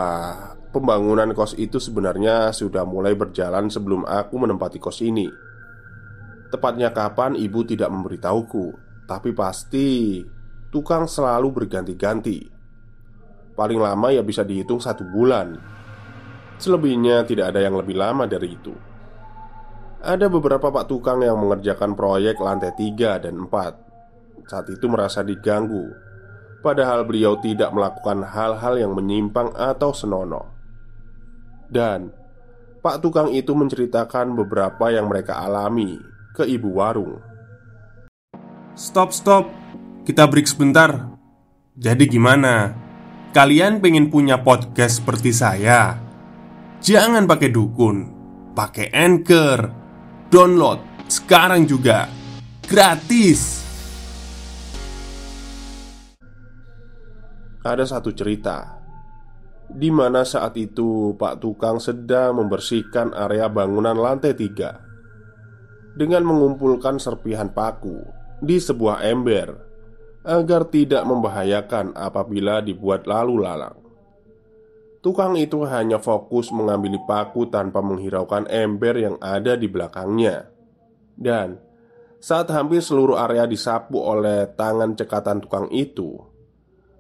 pembangunan 0.69 1.33
kos 1.33 1.57
itu 1.57 1.81
sebenarnya 1.81 2.53
sudah 2.53 2.85
mulai 2.85 3.17
berjalan 3.17 3.73
sebelum 3.73 4.05
aku 4.05 4.37
menempati 4.37 4.77
kos 4.77 5.01
ini. 5.01 5.27
Tepatnya 6.53 6.93
kapan 6.93 7.35
ibu 7.41 7.65
tidak 7.65 7.89
memberitahuku 7.89 8.90
tapi 9.11 9.35
pasti 9.35 10.23
tukang 10.71 11.11
selalu 11.11 11.51
berganti-ganti. 11.51 12.47
Paling 13.59 13.83
lama 13.83 14.15
ya 14.15 14.23
bisa 14.23 14.47
dihitung 14.47 14.79
satu 14.79 15.03
bulan. 15.03 15.59
Selebihnya 16.63 17.27
tidak 17.27 17.51
ada 17.51 17.67
yang 17.67 17.75
lebih 17.75 17.99
lama 17.99 18.31
dari 18.31 18.55
itu. 18.55 18.71
Ada 19.99 20.31
beberapa 20.31 20.71
pak 20.71 20.87
tukang 20.87 21.27
yang 21.27 21.43
mengerjakan 21.43 21.99
proyek 21.99 22.39
lantai 22.39 22.71
3 22.73 23.27
dan 23.27 23.35
4 23.51 24.47
Saat 24.47 24.71
itu 24.71 24.87
merasa 24.87 25.27
diganggu. 25.27 25.91
Padahal 26.63 27.03
beliau 27.03 27.35
tidak 27.43 27.75
melakukan 27.75 28.23
hal-hal 28.23 28.79
yang 28.79 28.93
menyimpang 28.95 29.51
atau 29.59 29.91
senonoh. 29.91 30.47
Dan 31.67 32.15
Pak 32.81 33.05
tukang 33.05 33.29
itu 33.29 33.53
menceritakan 33.53 34.33
beberapa 34.33 34.89
yang 34.89 35.05
mereka 35.13 35.37
alami 35.37 36.01
ke 36.33 36.49
ibu 36.49 36.81
warung 36.81 37.21
Stop, 38.79 39.11
stop. 39.11 39.51
Kita 40.07 40.31
break 40.31 40.47
sebentar. 40.47 41.11
Jadi 41.75 42.07
gimana? 42.07 42.71
Kalian 43.35 43.83
pengen 43.83 44.11
punya 44.11 44.43
podcast 44.43 45.03
seperti 45.03 45.35
saya? 45.35 45.99
Jangan 46.79 47.27
pakai 47.27 47.51
dukun, 47.51 47.97
pakai 48.55 48.95
Anchor. 48.95 49.59
Download 50.31 50.79
sekarang 51.11 51.67
juga. 51.67 52.07
Gratis. 52.63 53.59
Ada 57.67 57.85
satu 57.85 58.15
cerita 58.15 58.81
di 59.71 59.91
mana 59.91 60.27
saat 60.27 60.59
itu 60.59 61.15
Pak 61.15 61.39
Tukang 61.39 61.79
sedang 61.79 62.43
membersihkan 62.43 63.15
area 63.15 63.47
bangunan 63.47 63.95
lantai 63.95 64.35
tiga 64.35 64.83
dengan 65.95 66.27
mengumpulkan 66.27 66.99
serpihan 66.99 67.47
paku 67.51 68.20
di 68.41 68.57
sebuah 68.57 69.05
ember 69.05 69.49
agar 70.25 70.69
tidak 70.69 71.05
membahayakan 71.05 71.97
apabila 71.97 72.61
dibuat 72.61 73.09
lalu 73.09 73.41
lalang. 73.41 73.77
Tukang 75.01 75.33
itu 75.41 75.65
hanya 75.65 75.97
fokus 75.97 76.53
mengambil 76.53 77.01
paku 77.09 77.49
tanpa 77.49 77.81
menghiraukan 77.81 78.45
ember 78.53 79.01
yang 79.01 79.17
ada 79.17 79.57
di 79.57 79.65
belakangnya. 79.65 80.53
Dan 81.17 81.57
saat 82.21 82.53
hampir 82.53 82.85
seluruh 82.85 83.17
area 83.17 83.49
disapu 83.49 83.97
oleh 83.97 84.45
tangan 84.53 84.93
cekatan 84.93 85.41
tukang 85.41 85.73
itu, 85.73 86.21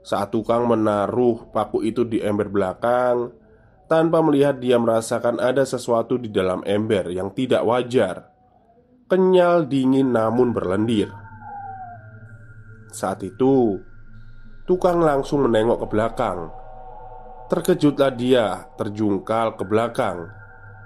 saat 0.01 0.33
tukang 0.33 0.65
menaruh 0.65 1.53
paku 1.53 1.85
itu 1.85 2.09
di 2.09 2.25
ember 2.25 2.49
belakang, 2.49 3.37
tanpa 3.85 4.25
melihat 4.25 4.57
dia 4.57 4.81
merasakan 4.81 5.37
ada 5.37 5.61
sesuatu 5.69 6.17
di 6.17 6.33
dalam 6.33 6.65
ember 6.65 7.13
yang 7.13 7.37
tidak 7.37 7.61
wajar. 7.69 8.33
Kenyal 9.13 9.69
dingin 9.69 10.17
namun 10.17 10.57
berlendir. 10.57 11.30
Saat 12.91 13.23
itu, 13.23 13.79
tukang 14.67 15.01
langsung 15.01 15.47
menengok 15.47 15.83
ke 15.83 15.87
belakang. 15.91 16.61
Terkejutlah 17.51 18.15
dia 18.15 18.71
terjungkal 18.79 19.59
ke 19.59 19.67
belakang 19.67 20.31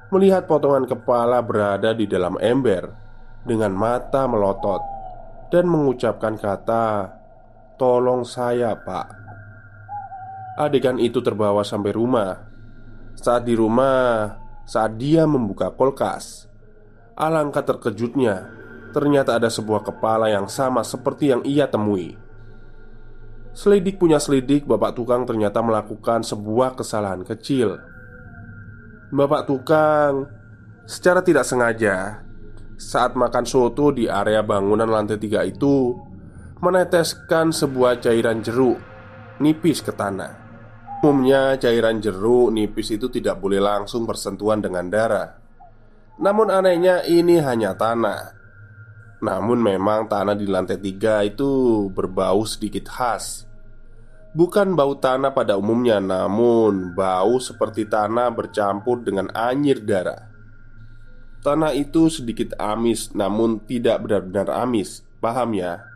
Melihat 0.09 0.49
potongan 0.49 0.89
kepala 0.89 1.45
berada 1.45 1.93
di 1.93 2.09
dalam 2.09 2.41
ember 2.41 2.89
Dengan 3.45 3.77
mata 3.77 4.25
melotot 4.25 4.81
Dan 5.53 5.69
mengucapkan 5.69 6.41
kata 6.41 7.13
Tolong 7.77 8.25
saya 8.25 8.73
pak 8.81 9.09
Adegan 10.57 10.97
itu 10.97 11.21
terbawa 11.21 11.61
sampai 11.61 11.93
rumah 11.93 12.33
Saat 13.13 13.45
di 13.45 13.53
rumah 13.53 14.33
Saat 14.65 14.97
dia 14.97 15.29
membuka 15.29 15.69
kulkas 15.69 16.49
Alangkah 17.13 17.61
terkejutnya 17.61 18.64
Ternyata 18.95 19.43
ada 19.43 19.51
sebuah 19.51 19.83
kepala 19.83 20.31
yang 20.31 20.47
sama 20.47 20.87
seperti 20.87 21.35
yang 21.35 21.43
ia 21.43 21.67
temui 21.67 22.15
Selidik 23.55 24.03
punya 24.03 24.19
selidik, 24.19 24.67
bapak 24.67 24.99
tukang 24.99 25.23
ternyata 25.23 25.63
melakukan 25.63 26.27
sebuah 26.27 26.75
kesalahan 26.75 27.23
kecil. 27.23 27.79
Bapak 29.15 29.47
tukang 29.47 30.27
secara 30.91 31.23
tidak 31.23 31.47
sengaja 31.47 32.27
saat 32.75 33.15
makan 33.15 33.47
soto 33.47 33.95
di 33.95 34.11
area 34.11 34.43
bangunan 34.43 34.91
lantai 34.91 35.23
tiga 35.23 35.47
itu 35.47 35.95
meneteskan 36.59 37.55
sebuah 37.55 38.03
cairan 38.03 38.43
jeruk 38.43 38.83
nipis 39.39 39.87
ke 39.87 39.95
tanah. 39.95 40.35
Umumnya 41.07 41.55
cairan 41.55 42.03
jeruk 42.03 42.51
nipis 42.51 42.91
itu 42.91 43.07
tidak 43.07 43.39
boleh 43.39 43.63
langsung 43.63 44.03
bersentuhan 44.03 44.67
dengan 44.67 44.91
darah. 44.91 45.31
Namun 46.19 46.51
anehnya 46.51 47.07
ini 47.07 47.39
hanya 47.39 47.79
tanah 47.79 48.44
namun 49.25 49.65
memang 49.65 50.05
tanah 50.05 50.37
di 50.37 50.45
lantai 50.45 50.77
tiga 50.77 51.25
itu 51.25 51.89
berbau 51.89 52.45
sedikit 52.45 52.93
khas. 52.93 53.49
Bukan 54.35 54.75
bau 54.75 54.99
tanah 54.99 55.31
pada 55.31 55.55
umumnya 55.55 56.03
Namun 56.03 56.91
bau 56.91 57.39
seperti 57.39 57.87
tanah 57.87 58.35
bercampur 58.35 59.01
dengan 59.01 59.31
anyir 59.31 59.79
darah. 59.81 60.27
Tanah 61.39 61.71
itu 61.71 62.11
sedikit 62.11 62.59
amis 62.59 63.15
Namun 63.15 63.63
tidak 63.63 64.03
benar-benar 64.03 64.51
amis. 64.59 65.07
Paham 65.23 65.55
ya? 65.55 65.87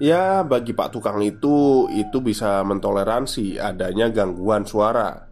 Ya 0.00 0.40
bagi 0.42 0.72
pak 0.72 0.96
tukang 0.96 1.20
itu 1.20 1.86
Itu 1.92 2.24
bisa 2.24 2.64
mentoleransi 2.64 3.60
adanya 3.60 4.08
gangguan 4.08 4.64
suara. 4.64 5.28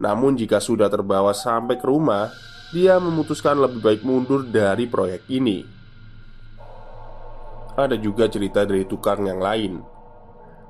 Namun 0.00 0.40
jika 0.40 0.56
sudah 0.56 0.88
terbawa 0.88 1.36
sampai 1.36 1.76
ke 1.76 1.84
rumah 1.84 2.32
dia 2.68 3.00
memutuskan 3.00 3.56
lebih 3.56 3.80
baik 3.80 4.02
mundur 4.04 4.44
dari 4.44 4.84
proyek 4.84 5.24
ini. 5.32 5.64
Ada 7.78 7.96
juga 7.96 8.26
cerita 8.26 8.66
dari 8.66 8.84
tukang 8.84 9.24
yang 9.24 9.38
lain, 9.38 9.78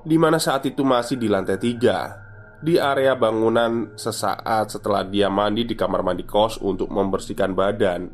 di 0.05 0.17
mana 0.21 0.37
saat 0.37 0.69
itu 0.69 0.85
masih 0.85 1.17
di 1.17 1.26
lantai 1.26 1.57
tiga, 1.57 2.14
di 2.61 2.76
area 2.76 3.17
bangunan 3.17 3.97
sesaat 3.97 4.78
setelah 4.78 5.02
dia 5.09 5.33
mandi 5.33 5.64
di 5.64 5.73
kamar 5.73 6.05
mandi 6.05 6.28
kos 6.28 6.61
untuk 6.61 6.93
membersihkan 6.93 7.57
badan 7.57 8.12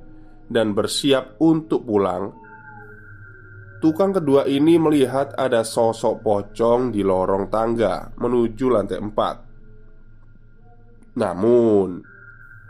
dan 0.48 0.72
bersiap 0.72 1.36
untuk 1.42 1.84
pulang. 1.84 2.32
Tukang 3.82 4.16
kedua 4.16 4.48
ini 4.48 4.80
melihat 4.80 5.36
ada 5.36 5.60
sosok 5.60 6.24
pocong 6.24 6.88
di 6.88 7.04
lorong 7.04 7.52
tangga 7.52 8.08
menuju 8.16 8.66
lantai 8.72 8.96
empat. 8.96 9.36
Namun, 11.20 12.13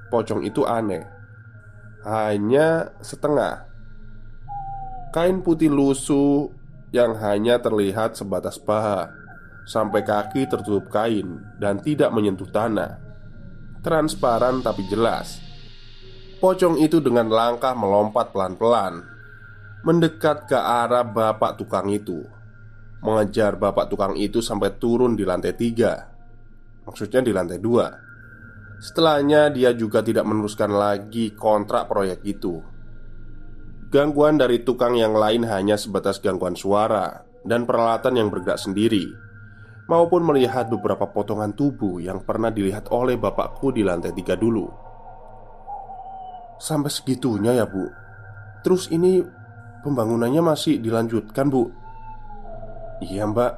pocong 0.08 0.44
itu 0.44 0.64
aneh. 0.68 1.04
Hanya 2.04 2.92
setengah. 3.00 3.64
Kain 5.14 5.40
putih 5.40 5.70
lusuh 5.70 6.50
yang 6.90 7.14
hanya 7.22 7.62
terlihat 7.62 8.18
sebatas 8.18 8.58
paha 8.58 9.10
Sampai 9.64 10.04
kaki 10.04 10.44
tertutup 10.44 10.92
kain 10.92 11.40
dan 11.56 11.80
tidak 11.80 12.12
menyentuh 12.12 12.50
tanah. 12.52 13.00
Transparan 13.80 14.60
tapi 14.60 14.84
jelas. 14.92 15.40
Pocong 16.44 16.76
itu 16.76 17.00
dengan 17.00 17.32
langkah 17.32 17.72
melompat 17.72 18.36
pelan-pelan 18.36 19.00
Mendekat 19.80 20.44
ke 20.44 20.58
arah 20.58 21.06
bapak 21.06 21.56
tukang 21.56 21.88
itu 21.88 22.20
Mengejar 23.00 23.56
bapak 23.56 23.88
tukang 23.88 24.12
itu 24.16 24.44
sampai 24.44 24.76
turun 24.76 25.16
di 25.16 25.24
lantai 25.24 25.56
tiga. 25.56 26.04
Maksudnya 26.84 27.24
di 27.24 27.32
lantai 27.32 27.56
dua 27.56 28.03
Setelahnya 28.82 29.50
dia 29.50 29.74
juga 29.74 30.02
tidak 30.02 30.26
meneruskan 30.26 30.70
lagi 30.74 31.34
kontrak 31.34 31.86
proyek 31.90 32.22
itu. 32.26 32.62
Gangguan 33.94 34.34
dari 34.34 34.66
tukang 34.66 34.98
yang 34.98 35.14
lain 35.14 35.46
hanya 35.46 35.78
sebatas 35.78 36.18
gangguan 36.18 36.58
suara 36.58 37.22
Dan 37.46 37.62
peralatan 37.62 38.18
yang 38.18 38.26
bergerak 38.26 38.58
sendiri 38.58 39.06
Maupun 39.84 40.24
melihat 40.24 40.72
beberapa 40.72 41.04
potongan 41.12 41.52
tubuh 41.52 42.00
yang 42.00 42.24
pernah 42.24 42.48
dilihat 42.48 42.88
oleh 42.88 43.20
bapakku 43.20 43.68
di 43.68 43.84
lantai 43.84 44.16
tiga 44.16 44.32
dulu. 44.32 44.64
Sampai 46.56 46.88
segitunya 46.88 47.52
ya 47.52 47.68
bu. 47.68 47.84
Terus 48.64 48.88
ini 48.88 49.20
pembangunannya 49.84 50.40
masih 50.40 50.80
dilanjutkan 50.80 51.52
bu? 51.52 51.68
Iya 53.04 53.28
mbak. 53.28 53.52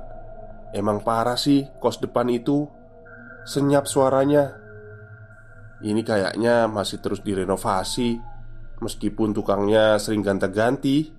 Emang 0.75 0.99
parah 1.07 1.39
sih 1.39 1.71
kos 1.79 2.03
depan 2.03 2.27
itu. 2.27 2.67
Senyap 3.47 3.87
suaranya 3.87 4.59
ini 5.85 6.01
kayaknya 6.01 6.65
masih 6.71 7.05
terus 7.05 7.21
direnovasi 7.21 8.17
Meskipun 8.81 9.37
tukangnya 9.37 10.01
sering 10.01 10.25
ganti-ganti 10.25 11.13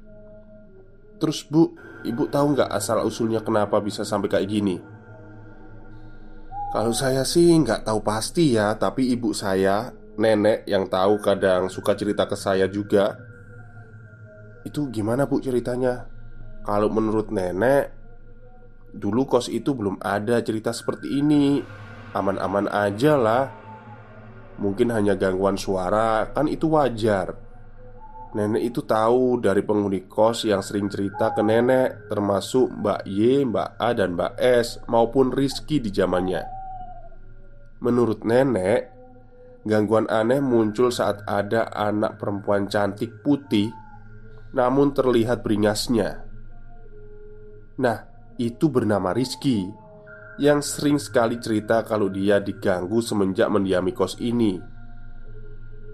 Terus 1.18 1.46
bu, 1.46 1.74
ibu 2.06 2.26
tahu 2.30 2.58
nggak 2.58 2.70
asal 2.74 3.02
usulnya 3.06 3.42
kenapa 3.42 3.82
bisa 3.82 4.06
sampai 4.06 4.30
kayak 4.30 4.50
gini? 4.50 4.78
Kalau 6.70 6.94
saya 6.94 7.26
sih 7.26 7.54
nggak 7.58 7.86
tahu 7.86 8.02
pasti 8.02 8.54
ya 8.58 8.74
Tapi 8.78 9.14
ibu 9.14 9.34
saya, 9.34 9.94
nenek 10.18 10.66
yang 10.70 10.90
tahu 10.90 11.22
kadang 11.22 11.70
suka 11.70 11.94
cerita 11.94 12.26
ke 12.26 12.38
saya 12.38 12.66
juga 12.70 13.18
Itu 14.66 14.90
gimana 14.90 15.30
bu 15.30 15.38
ceritanya? 15.42 16.10
Kalau 16.66 16.90
menurut 16.90 17.30
nenek 17.30 17.94
Dulu 18.94 19.30
kos 19.30 19.54
itu 19.54 19.78
belum 19.78 20.02
ada 20.02 20.42
cerita 20.42 20.74
seperti 20.74 21.22
ini 21.22 21.62
Aman-aman 22.14 22.70
aja 22.70 23.14
lah 23.18 23.67
Mungkin 24.58 24.90
hanya 24.90 25.14
gangguan 25.14 25.58
suara, 25.58 26.34
kan 26.34 26.50
itu 26.50 26.66
wajar. 26.74 27.38
Nenek 28.34 28.74
itu 28.74 28.82
tahu 28.84 29.40
dari 29.40 29.64
penghuni 29.64 30.06
kos 30.06 30.46
yang 30.46 30.60
sering 30.66 30.92
cerita 30.92 31.32
ke 31.32 31.42
nenek, 31.46 32.10
termasuk 32.10 32.70
Mbak 32.70 33.02
Y, 33.08 33.46
Mbak 33.48 33.70
A, 33.80 33.90
dan 33.94 34.18
Mbak 34.18 34.34
S, 34.38 34.82
maupun 34.90 35.32
Rizky 35.32 35.80
di 35.80 35.94
zamannya. 35.94 36.44
Menurut 37.80 38.26
nenek, 38.26 38.94
gangguan 39.64 40.10
aneh 40.10 40.42
muncul 40.42 40.90
saat 40.90 41.24
ada 41.30 41.70
anak 41.72 42.18
perempuan 42.18 42.66
cantik 42.66 43.22
putih, 43.22 43.70
namun 44.58 44.92
terlihat 44.92 45.46
beringasnya. 45.46 46.26
Nah, 47.78 47.98
itu 48.42 48.70
bernama 48.70 49.14
Rizky 49.14 49.87
yang 50.38 50.62
sering 50.62 51.02
sekali 51.02 51.42
cerita 51.42 51.82
kalau 51.82 52.14
dia 52.14 52.38
diganggu 52.38 53.02
semenjak 53.02 53.50
mendiami 53.50 53.92
kos 53.94 54.22
ini. 54.22 54.62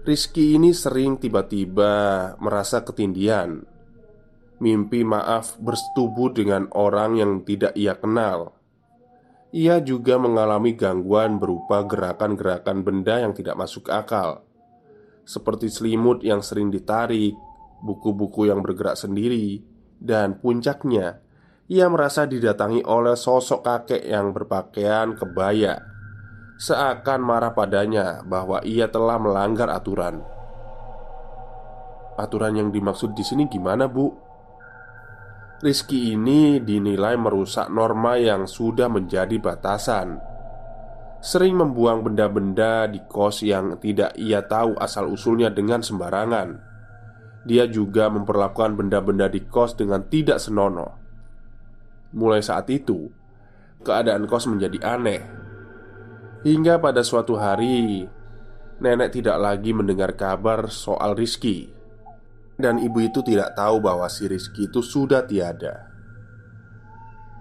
Rizky 0.04 0.60
ini 0.60 0.76
sering 0.76 1.16
tiba-tiba 1.16 2.36
merasa 2.36 2.84
ketindian, 2.84 3.64
mimpi 4.60 5.00
maaf 5.00 5.56
bersetubuh 5.56 6.28
dengan 6.36 6.68
orang 6.76 7.16
yang 7.16 7.40
tidak 7.40 7.72
ia 7.72 7.96
kenal. 7.96 8.52
Ia 9.54 9.80
juga 9.80 10.20
mengalami 10.20 10.76
gangguan 10.76 11.40
berupa 11.40 11.80
gerakan-gerakan 11.88 12.84
benda 12.84 13.24
yang 13.24 13.32
tidak 13.32 13.56
masuk 13.56 13.88
akal, 13.88 14.44
seperti 15.24 15.72
selimut 15.72 16.20
yang 16.20 16.44
sering 16.44 16.68
ditarik, 16.68 17.32
buku-buku 17.80 18.52
yang 18.52 18.60
bergerak 18.60 19.00
sendiri, 19.00 19.64
dan 19.96 20.36
puncaknya 20.36 21.23
ia 21.64 21.88
merasa 21.88 22.28
didatangi 22.28 22.84
oleh 22.84 23.16
sosok 23.16 23.64
kakek 23.64 24.04
yang 24.04 24.36
berpakaian 24.36 25.16
kebaya. 25.16 25.80
Seakan 26.60 27.24
marah 27.24 27.56
padanya 27.56 28.20
bahwa 28.20 28.60
ia 28.62 28.86
telah 28.92 29.16
melanggar 29.16 29.72
aturan. 29.72 30.20
Aturan 32.14 32.54
yang 32.54 32.68
dimaksud 32.70 33.16
di 33.16 33.24
sini 33.26 33.48
gimana 33.48 33.88
bu? 33.88 34.12
Rizky 35.64 36.12
ini 36.12 36.60
dinilai 36.60 37.16
merusak 37.16 37.72
norma 37.72 38.20
yang 38.20 38.44
sudah 38.44 38.86
menjadi 38.92 39.40
batasan. 39.40 40.20
Sering 41.24 41.56
membuang 41.56 42.04
benda-benda 42.04 42.84
di 42.84 43.00
kos 43.08 43.40
yang 43.40 43.80
tidak 43.80 44.12
ia 44.20 44.44
tahu 44.44 44.76
asal-usulnya 44.76 45.48
dengan 45.48 45.80
sembarangan. 45.80 46.60
Dia 47.48 47.64
juga 47.64 48.12
memperlakukan 48.12 48.76
benda-benda 48.76 49.32
di 49.32 49.40
kos 49.48 49.72
dengan 49.72 50.04
tidak 50.04 50.36
senonoh 50.36 51.03
Mulai 52.14 52.46
saat 52.46 52.70
itu, 52.70 53.10
keadaan 53.82 54.30
kos 54.30 54.46
menjadi 54.46 54.96
aneh. 54.96 55.22
Hingga 56.46 56.78
pada 56.78 57.02
suatu 57.02 57.34
hari 57.34 58.06
Nenek 58.74 59.14
tidak 59.14 59.38
lagi 59.38 59.70
mendengar 59.70 60.18
kabar 60.18 60.66
soal 60.66 61.14
Rizky. 61.14 61.70
Dan 62.58 62.82
ibu 62.82 62.98
itu 63.02 63.22
tidak 63.22 63.54
tahu 63.54 63.78
bahwa 63.78 64.10
si 64.10 64.26
Rizky 64.26 64.66
itu 64.66 64.82
sudah 64.82 65.22
tiada. 65.26 65.94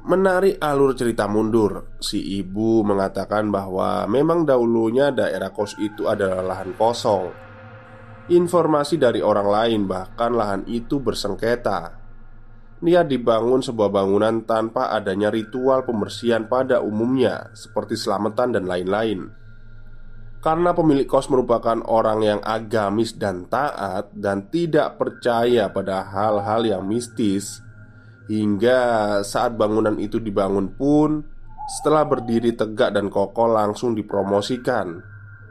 Menarik 0.04 0.60
alur 0.60 1.00
cerita 1.00 1.32
mundur 1.32 1.96
Si 2.04 2.20
ibu 2.38 2.84
mengatakan 2.84 3.48
bahwa 3.48 4.04
memang 4.06 4.44
dahulunya 4.44 5.16
daerah 5.16 5.50
kos 5.50 5.80
itu 5.80 6.06
adalah 6.06 6.44
lahan 6.44 6.76
kosong. 6.76 7.32
Informasi 8.30 9.00
dari 9.00 9.24
orang 9.24 9.48
lain 9.48 9.82
bahkan 9.90 10.32
lahan 10.36 10.64
itu 10.70 11.00
bersengketa 11.00 12.03
Niat 12.84 13.08
dibangun 13.08 13.64
sebuah 13.64 13.88
bangunan 13.96 14.44
tanpa 14.44 14.92
adanya 14.92 15.32
ritual 15.32 15.88
pembersihan 15.88 16.52
pada 16.52 16.84
umumnya 16.84 17.48
Seperti 17.56 17.96
selamatan 17.96 18.60
dan 18.60 18.68
lain-lain. 18.68 19.32
Karena 20.44 20.76
pemilik 20.76 21.08
kos 21.08 21.32
merupakan 21.32 21.80
orang 21.88 22.20
yang 22.28 22.42
agamis 22.44 23.16
dan 23.16 23.48
taat 23.48 24.12
Dan 24.12 24.52
tidak 24.52 25.00
percaya 25.00 25.72
pada 25.72 26.04
hal-hal 26.12 26.68
yang 26.68 26.84
mistis 26.84 27.64
Hingga 28.28 29.24
saat 29.24 29.56
bangunan 29.56 29.96
itu 29.96 30.20
dibangun 30.20 30.76
pun 30.76 31.24
Setelah 31.64 32.04
berdiri 32.04 32.52
tegak 32.52 32.92
dan 32.92 33.08
kokoh 33.08 33.48
langsung 33.48 33.96
dipromosikan. 33.96 35.00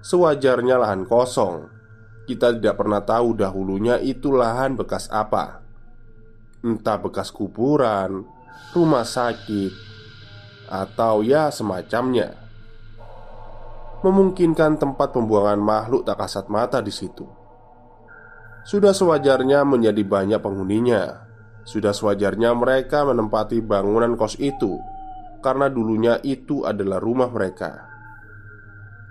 Sewajarnya 0.04 0.76
lahan 0.76 1.08
kosong. 1.08 1.72
Kita 2.28 2.52
tidak 2.52 2.76
pernah 2.76 3.00
tahu 3.00 3.32
dahulunya 3.32 3.96
itu 3.96 4.28
lahan 4.28 4.76
bekas 4.76 5.08
apa 5.08 5.61
Entah 6.62 6.94
bekas 6.94 7.34
kuburan, 7.34 8.22
rumah 8.70 9.02
sakit, 9.02 9.74
atau 10.70 11.26
ya 11.26 11.50
semacamnya. 11.50 12.38
Memungkinkan 14.06 14.78
tempat 14.78 15.10
pembuangan 15.10 15.58
makhluk 15.58 16.06
tak 16.06 16.22
kasat 16.22 16.46
mata 16.46 16.78
di 16.78 16.94
situ. 16.94 17.26
Sudah 18.62 18.94
sewajarnya 18.94 19.66
menjadi 19.66 20.06
banyak 20.06 20.38
penghuninya. 20.38 21.26
Sudah 21.66 21.90
sewajarnya 21.90 22.54
mereka 22.54 23.06
menempati 23.06 23.62
bangunan 23.62 24.18
kos 24.18 24.34
itu 24.42 24.82
Karena 25.38 25.70
dulunya 25.70 26.18
itu 26.22 26.62
adalah 26.62 27.02
rumah 27.02 27.26
mereka. 27.30 27.90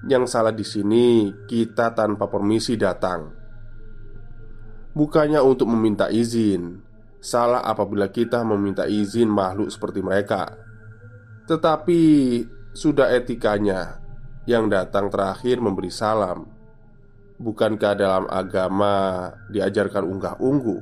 Yang 0.07 0.31
salah 0.31 0.55
di 0.55 0.63
sini 0.63 1.35
kita 1.47 1.91
tanpa 1.91 2.31
permisi 2.31 2.79
datang. 2.79 3.27
Bukannya 4.95 5.43
untuk 5.43 5.67
meminta 5.67 6.07
izin 6.07 6.90
Salah 7.21 7.61
apabila 7.61 8.09
kita 8.09 8.41
meminta 8.41 8.89
izin 8.89 9.29
makhluk 9.29 9.69
seperti 9.69 10.01
mereka. 10.01 10.57
Tetapi 11.45 12.01
sudah 12.73 13.13
etikanya 13.13 14.01
Yang 14.49 14.73
datang 14.73 15.13
terakhir 15.13 15.61
memberi 15.61 15.93
salam. 15.93 16.49
Bukankah 17.37 17.93
dalam 17.93 18.25
agama 18.25 19.29
diajarkan 19.53 20.01
unggah-ungguh? 20.01 20.81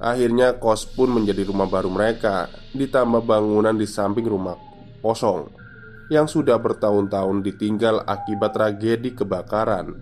Akhirnya 0.00 0.56
kos 0.56 0.88
pun 0.88 1.12
menjadi 1.12 1.46
rumah 1.46 1.70
baru 1.70 1.86
mereka 1.86 2.50
Ditambah 2.74 3.22
bangunan 3.22 3.76
di 3.76 3.86
samping 3.86 4.26
rumah 4.26 4.58
kosong 4.98 5.46
Yang 6.10 6.40
sudah 6.40 6.58
bertahun-tahun 6.58 7.44
ditinggal 7.46 8.02
akibat 8.02 8.50
tragedi 8.50 9.14
kebakaran 9.14 9.94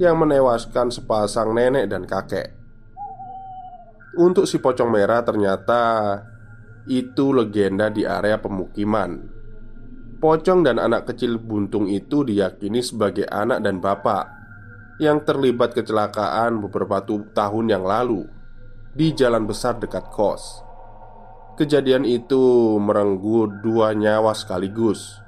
Yang 0.00 0.16
menewaskan 0.16 0.88
sepasang 0.88 1.52
nenek 1.52 1.92
dan 1.92 2.08
kakek 2.08 2.63
untuk 4.18 4.46
si 4.46 4.62
pocong 4.62 4.90
merah 4.90 5.22
ternyata 5.26 5.82
itu 6.86 7.32
legenda 7.32 7.88
di 7.88 8.04
area 8.04 8.36
pemukiman. 8.38 9.32
Pocong 10.20 10.64
dan 10.64 10.80
anak 10.80 11.12
kecil 11.12 11.36
buntung 11.36 11.90
itu 11.90 12.24
diyakini 12.24 12.80
sebagai 12.80 13.28
anak 13.28 13.60
dan 13.60 13.80
bapak 13.82 14.24
yang 15.02 15.20
terlibat 15.26 15.74
kecelakaan 15.74 16.62
beberapa 16.62 17.02
tahun 17.04 17.66
yang 17.68 17.84
lalu 17.84 18.24
di 18.94 19.10
jalan 19.12 19.44
besar 19.44 19.76
dekat 19.82 20.06
kos. 20.14 20.62
Kejadian 21.58 22.06
itu 22.06 22.76
merenggut 22.78 23.62
dua 23.62 23.94
nyawa 23.94 24.34
sekaligus. 24.34 25.22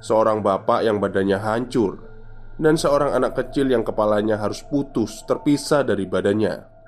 Seorang 0.00 0.40
bapak 0.40 0.84
yang 0.84 0.96
badannya 0.96 1.36
hancur 1.36 2.00
dan 2.56 2.76
seorang 2.76 3.12
anak 3.12 3.36
kecil 3.36 3.68
yang 3.68 3.84
kepalanya 3.84 4.40
harus 4.40 4.64
putus 4.64 5.24
terpisah 5.28 5.84
dari 5.84 6.08
badannya. 6.08 6.79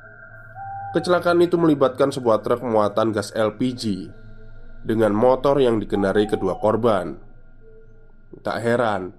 Kecelakaan 0.92 1.40
itu 1.40 1.56
melibatkan 1.56 2.12
sebuah 2.12 2.44
truk 2.44 2.68
muatan 2.68 3.16
gas 3.16 3.32
LPG 3.32 4.12
dengan 4.84 5.16
motor 5.16 5.56
yang 5.56 5.80
dikendarai 5.80 6.28
kedua 6.28 6.60
korban. 6.60 7.16
Tak 8.44 8.60
heran 8.60 9.16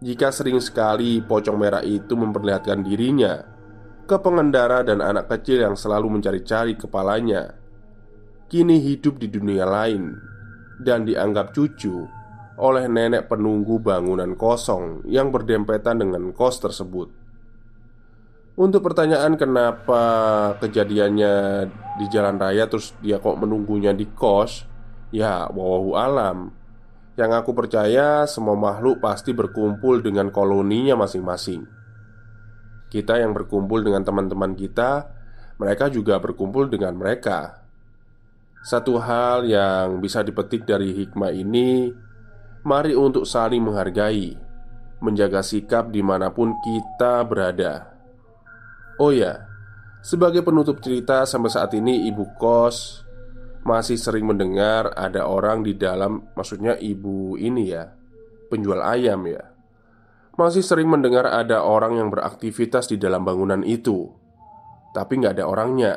jika 0.00 0.32
sering 0.32 0.56
sekali 0.64 1.20
pocong 1.20 1.60
merah 1.60 1.84
itu 1.84 2.16
memperlihatkan 2.16 2.80
dirinya 2.80 3.36
ke 4.08 4.16
pengendara 4.16 4.80
dan 4.80 5.04
anak 5.04 5.28
kecil 5.28 5.60
yang 5.60 5.76
selalu 5.76 6.08
mencari-cari 6.08 6.80
kepalanya. 6.80 7.52
Kini 8.48 8.80
hidup 8.80 9.20
di 9.20 9.28
dunia 9.28 9.68
lain 9.68 10.16
dan 10.80 11.04
dianggap 11.04 11.52
cucu 11.52 12.08
oleh 12.56 12.88
nenek 12.88 13.28
penunggu 13.28 13.76
bangunan 13.76 14.32
kosong 14.40 15.04
yang 15.04 15.28
berdempetan 15.28 16.00
dengan 16.00 16.32
kos 16.32 16.64
tersebut. 16.64 17.19
Untuk 18.58 18.82
pertanyaan 18.82 19.38
kenapa 19.38 20.02
kejadiannya 20.58 21.34
di 22.02 22.06
jalan 22.10 22.34
raya 22.34 22.66
terus 22.66 22.98
dia 22.98 23.22
kok 23.22 23.38
menunggunya 23.38 23.94
di 23.94 24.10
kos? 24.10 24.66
Ya 25.14 25.46
wawahu 25.46 25.94
alam. 25.94 26.50
Yang 27.14 27.30
aku 27.42 27.50
percaya 27.54 28.26
semua 28.26 28.58
makhluk 28.58 28.98
pasti 28.98 29.30
berkumpul 29.30 30.02
dengan 30.02 30.34
koloninya 30.34 30.98
masing-masing. 30.98 31.66
Kita 32.90 33.22
yang 33.22 33.30
berkumpul 33.30 33.86
dengan 33.86 34.02
teman-teman 34.02 34.58
kita 34.58 35.06
Mereka 35.62 35.94
juga 35.94 36.18
berkumpul 36.18 36.66
dengan 36.66 36.98
mereka. 36.98 37.62
Satu 38.66 38.98
hal 38.98 39.46
yang 39.46 40.02
bisa 40.02 40.26
dipetik 40.26 40.66
dari 40.66 40.90
hikmah 40.90 41.30
ini 41.30 41.94
Mari 42.66 42.98
untuk 42.98 43.24
saling 43.24 43.62
menghargai 43.62 44.34
Menjaga 45.00 45.40
sikap 45.40 45.94
di 45.94 46.02
mana 46.02 46.34
pun 46.34 46.58
kita 46.60 47.22
berada 47.24 47.99
Oh 49.00 49.16
ya, 49.16 49.48
sebagai 50.04 50.44
penutup 50.44 50.84
cerita 50.84 51.24
sampai 51.24 51.48
saat 51.48 51.72
ini 51.72 52.04
ibu 52.12 52.28
kos 52.36 53.00
masih 53.64 53.96
sering 53.96 54.28
mendengar 54.28 54.92
ada 54.92 55.24
orang 55.24 55.64
di 55.64 55.72
dalam 55.76 56.28
Maksudnya 56.36 56.76
ibu 56.80 57.36
ini 57.36 57.72
ya 57.72 57.92
Penjual 58.52 58.80
ayam 58.84 59.24
ya. 59.24 59.40
Masih 60.36 60.60
sering 60.60 60.88
mendengar 60.88 61.28
ada 61.28 61.64
orang 61.64 61.96
yang 61.96 62.08
beraktivitas 62.12 62.92
di 62.92 63.00
dalam 63.00 63.24
bangunan 63.24 63.64
itu 63.64 64.08
Tapi 64.92 65.12
nggak 65.16 65.36
ada 65.40 65.44
orangnya. 65.48 65.94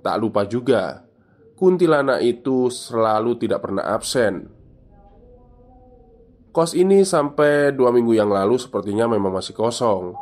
Tak 0.00 0.16
lupa 0.20 0.48
juga 0.48 1.04
Kuntilanak 1.60 2.24
itu 2.24 2.72
selalu 2.72 3.36
tidak 3.36 3.68
pernah 3.68 3.84
absen. 3.94 4.48
Kos 6.50 6.72
ini 6.72 7.04
sampai 7.06 7.70
dua 7.70 7.92
minggu 7.92 8.16
yang 8.16 8.32
lalu 8.32 8.58
sepertinya 8.58 9.06
memang 9.06 9.38
masih 9.38 9.54
kosong. 9.54 10.18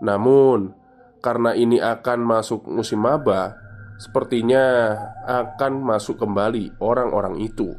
Namun 0.00 0.79
karena 1.20 1.52
ini 1.52 1.78
akan 1.80 2.18
masuk 2.24 2.64
musim 2.66 3.04
maba, 3.04 3.56
sepertinya 4.00 4.96
akan 5.28 5.84
masuk 5.84 6.16
kembali 6.16 6.80
orang-orang 6.80 7.36
itu, 7.44 7.76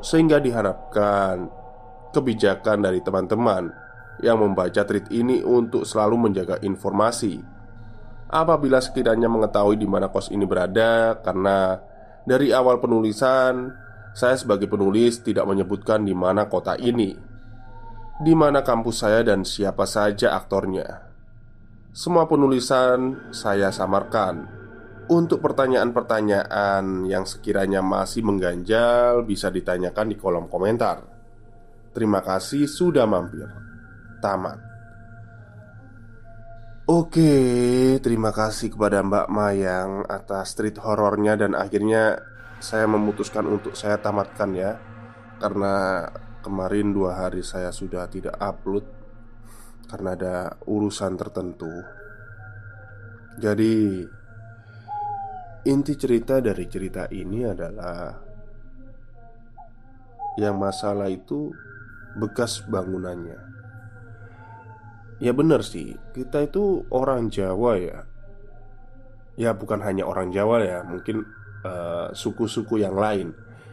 sehingga 0.00 0.38
diharapkan 0.38 1.50
kebijakan 2.14 2.86
dari 2.86 3.02
teman-teman 3.02 3.68
yang 4.22 4.40
membaca 4.40 4.86
tweet 4.86 5.12
ini 5.12 5.42
untuk 5.42 5.84
selalu 5.84 6.30
menjaga 6.30 6.56
informasi. 6.62 7.42
Apabila 8.26 8.82
sekiranya 8.82 9.30
mengetahui 9.30 9.78
di 9.78 9.86
mana 9.86 10.10
kos 10.10 10.34
ini 10.34 10.46
berada, 10.48 11.20
karena 11.22 11.78
dari 12.26 12.50
awal 12.50 12.82
penulisan 12.82 13.70
saya 14.16 14.34
sebagai 14.34 14.66
penulis 14.66 15.22
tidak 15.22 15.46
menyebutkan 15.46 16.02
di 16.02 16.16
mana 16.16 16.48
kota 16.50 16.74
ini, 16.80 17.14
di 18.18 18.34
mana 18.34 18.66
kampus 18.66 19.04
saya, 19.04 19.22
dan 19.22 19.46
siapa 19.46 19.84
saja 19.86 20.34
aktornya. 20.34 21.05
Semua 21.96 22.28
penulisan 22.28 23.32
saya 23.32 23.72
samarkan. 23.72 24.44
Untuk 25.08 25.40
pertanyaan-pertanyaan 25.40 27.08
yang 27.08 27.24
sekiranya 27.24 27.80
masih 27.80 28.20
mengganjal 28.20 29.24
Bisa 29.24 29.48
ditanyakan 29.48 30.12
di 30.12 30.16
kolom 30.20 30.44
komentar. 30.44 31.00
Terima 31.96 32.20
kasih 32.20 32.68
sudah 32.68 33.08
mampir. 33.08 33.48
Tamat. 34.20 34.60
Oke, 36.84 37.32
terima 38.04 38.28
kasih 38.28 38.76
kepada 38.76 39.00
Mbak 39.00 39.26
Mayang 39.32 40.04
atas 40.04 40.52
street 40.52 40.76
horornya 40.84 41.40
dan 41.40 41.56
akhirnya 41.56 42.20
saya 42.60 42.84
memutuskan 42.84 43.48
untuk 43.48 43.72
saya 43.72 43.96
tamatkan 43.96 44.52
ya. 44.52 44.76
Karena 45.40 46.04
kemarin 46.44 46.92
dua 46.92 47.24
hari 47.24 47.40
saya 47.40 47.72
sudah 47.72 48.04
tidak 48.12 48.36
upload 48.36 48.95
karena 49.86 50.18
ada 50.18 50.36
urusan 50.66 51.14
tertentu. 51.14 51.70
Jadi, 53.36 54.02
inti 55.66 55.94
cerita 55.94 56.38
dari 56.42 56.64
cerita 56.66 57.06
ini 57.10 57.44
adalah 57.46 58.16
yang 60.36 60.56
masalah 60.60 61.08
itu 61.08 61.52
bekas 62.16 62.64
bangunannya. 62.64 63.40
Ya 65.16 65.32
benar 65.32 65.64
sih, 65.64 65.96
kita 66.12 66.44
itu 66.44 66.84
orang 66.92 67.32
Jawa 67.32 67.80
ya. 67.80 67.98
Ya 69.36 69.52
bukan 69.56 69.80
hanya 69.84 70.04
orang 70.04 70.32
Jawa 70.32 70.60
ya, 70.64 70.80
mungkin 70.84 71.24
eh, 71.64 72.08
suku-suku 72.12 72.80
uh, 72.80 72.82
yang 72.88 72.96
lain. 72.96 73.28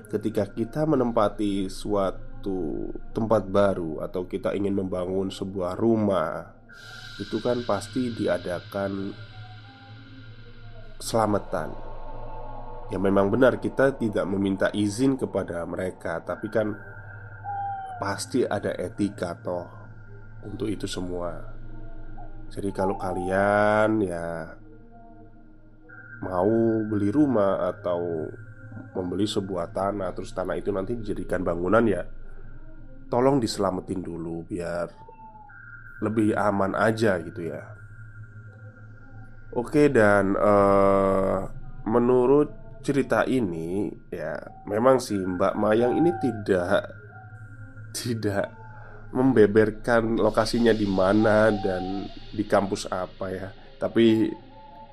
Ketika 0.07 0.47
kita 0.47 0.87
menempati 0.87 1.67
suatu 2.43 2.91
tempat 3.15 3.47
baru 3.47 4.03
atau 4.03 4.27
kita 4.27 4.51
ingin 4.51 4.75
membangun 4.75 5.31
sebuah 5.31 5.79
rumah, 5.79 6.51
itu 7.15 7.39
kan 7.39 7.63
pasti 7.63 8.11
diadakan 8.11 9.15
selamatan. 10.99 11.71
Ya 12.91 12.99
memang 12.99 13.31
benar 13.31 13.63
kita 13.63 13.95
tidak 13.95 14.27
meminta 14.27 14.67
izin 14.75 15.15
kepada 15.15 15.63
mereka, 15.63 16.19
tapi 16.19 16.51
kan 16.51 16.75
pasti 18.03 18.43
ada 18.43 18.75
etika 18.75 19.39
toh 19.39 19.63
untuk 20.43 20.67
itu 20.67 20.83
semua. 20.83 21.39
Jadi 22.51 22.75
kalau 22.75 22.99
kalian 22.99 24.03
ya 24.03 24.51
mau 26.27 26.83
beli 26.91 27.07
rumah 27.07 27.71
atau 27.71 28.27
membeli 28.99 29.23
sebuah 29.23 29.71
tanah 29.71 30.11
terus 30.11 30.35
tanah 30.35 30.59
itu 30.59 30.75
nanti 30.75 30.99
dijadikan 30.99 31.39
bangunan 31.41 31.87
ya 31.87 32.03
tolong 33.13 33.37
diselamatin 33.37 34.01
dulu 34.01 34.41
biar 34.49 34.89
lebih 36.01 36.33
aman 36.33 36.73
aja 36.73 37.21
gitu 37.21 37.45
ya. 37.45 37.61
Oke 39.53 39.93
dan 39.93 40.33
uh, 40.33 41.45
menurut 41.85 42.81
cerita 42.81 43.21
ini 43.29 43.93
ya 44.09 44.33
memang 44.65 44.97
sih 44.97 45.21
Mbak 45.21 45.53
Mayang 45.53 45.93
ini 45.93 46.09
tidak 46.17 46.89
tidak 47.93 48.49
membeberkan 49.13 50.17
lokasinya 50.17 50.73
di 50.73 50.89
mana 50.89 51.53
dan 51.53 52.09
di 52.33 52.41
kampus 52.49 52.89
apa 52.89 53.29
ya. 53.29 53.47
Tapi 53.77 54.33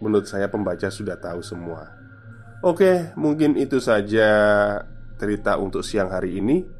menurut 0.04 0.28
saya 0.28 0.52
pembaca 0.52 0.92
sudah 0.92 1.16
tahu 1.16 1.40
semua. 1.40 1.88
Oke, 2.60 3.16
mungkin 3.16 3.56
itu 3.56 3.80
saja 3.80 4.28
cerita 5.16 5.56
untuk 5.56 5.80
siang 5.80 6.12
hari 6.12 6.36
ini. 6.36 6.79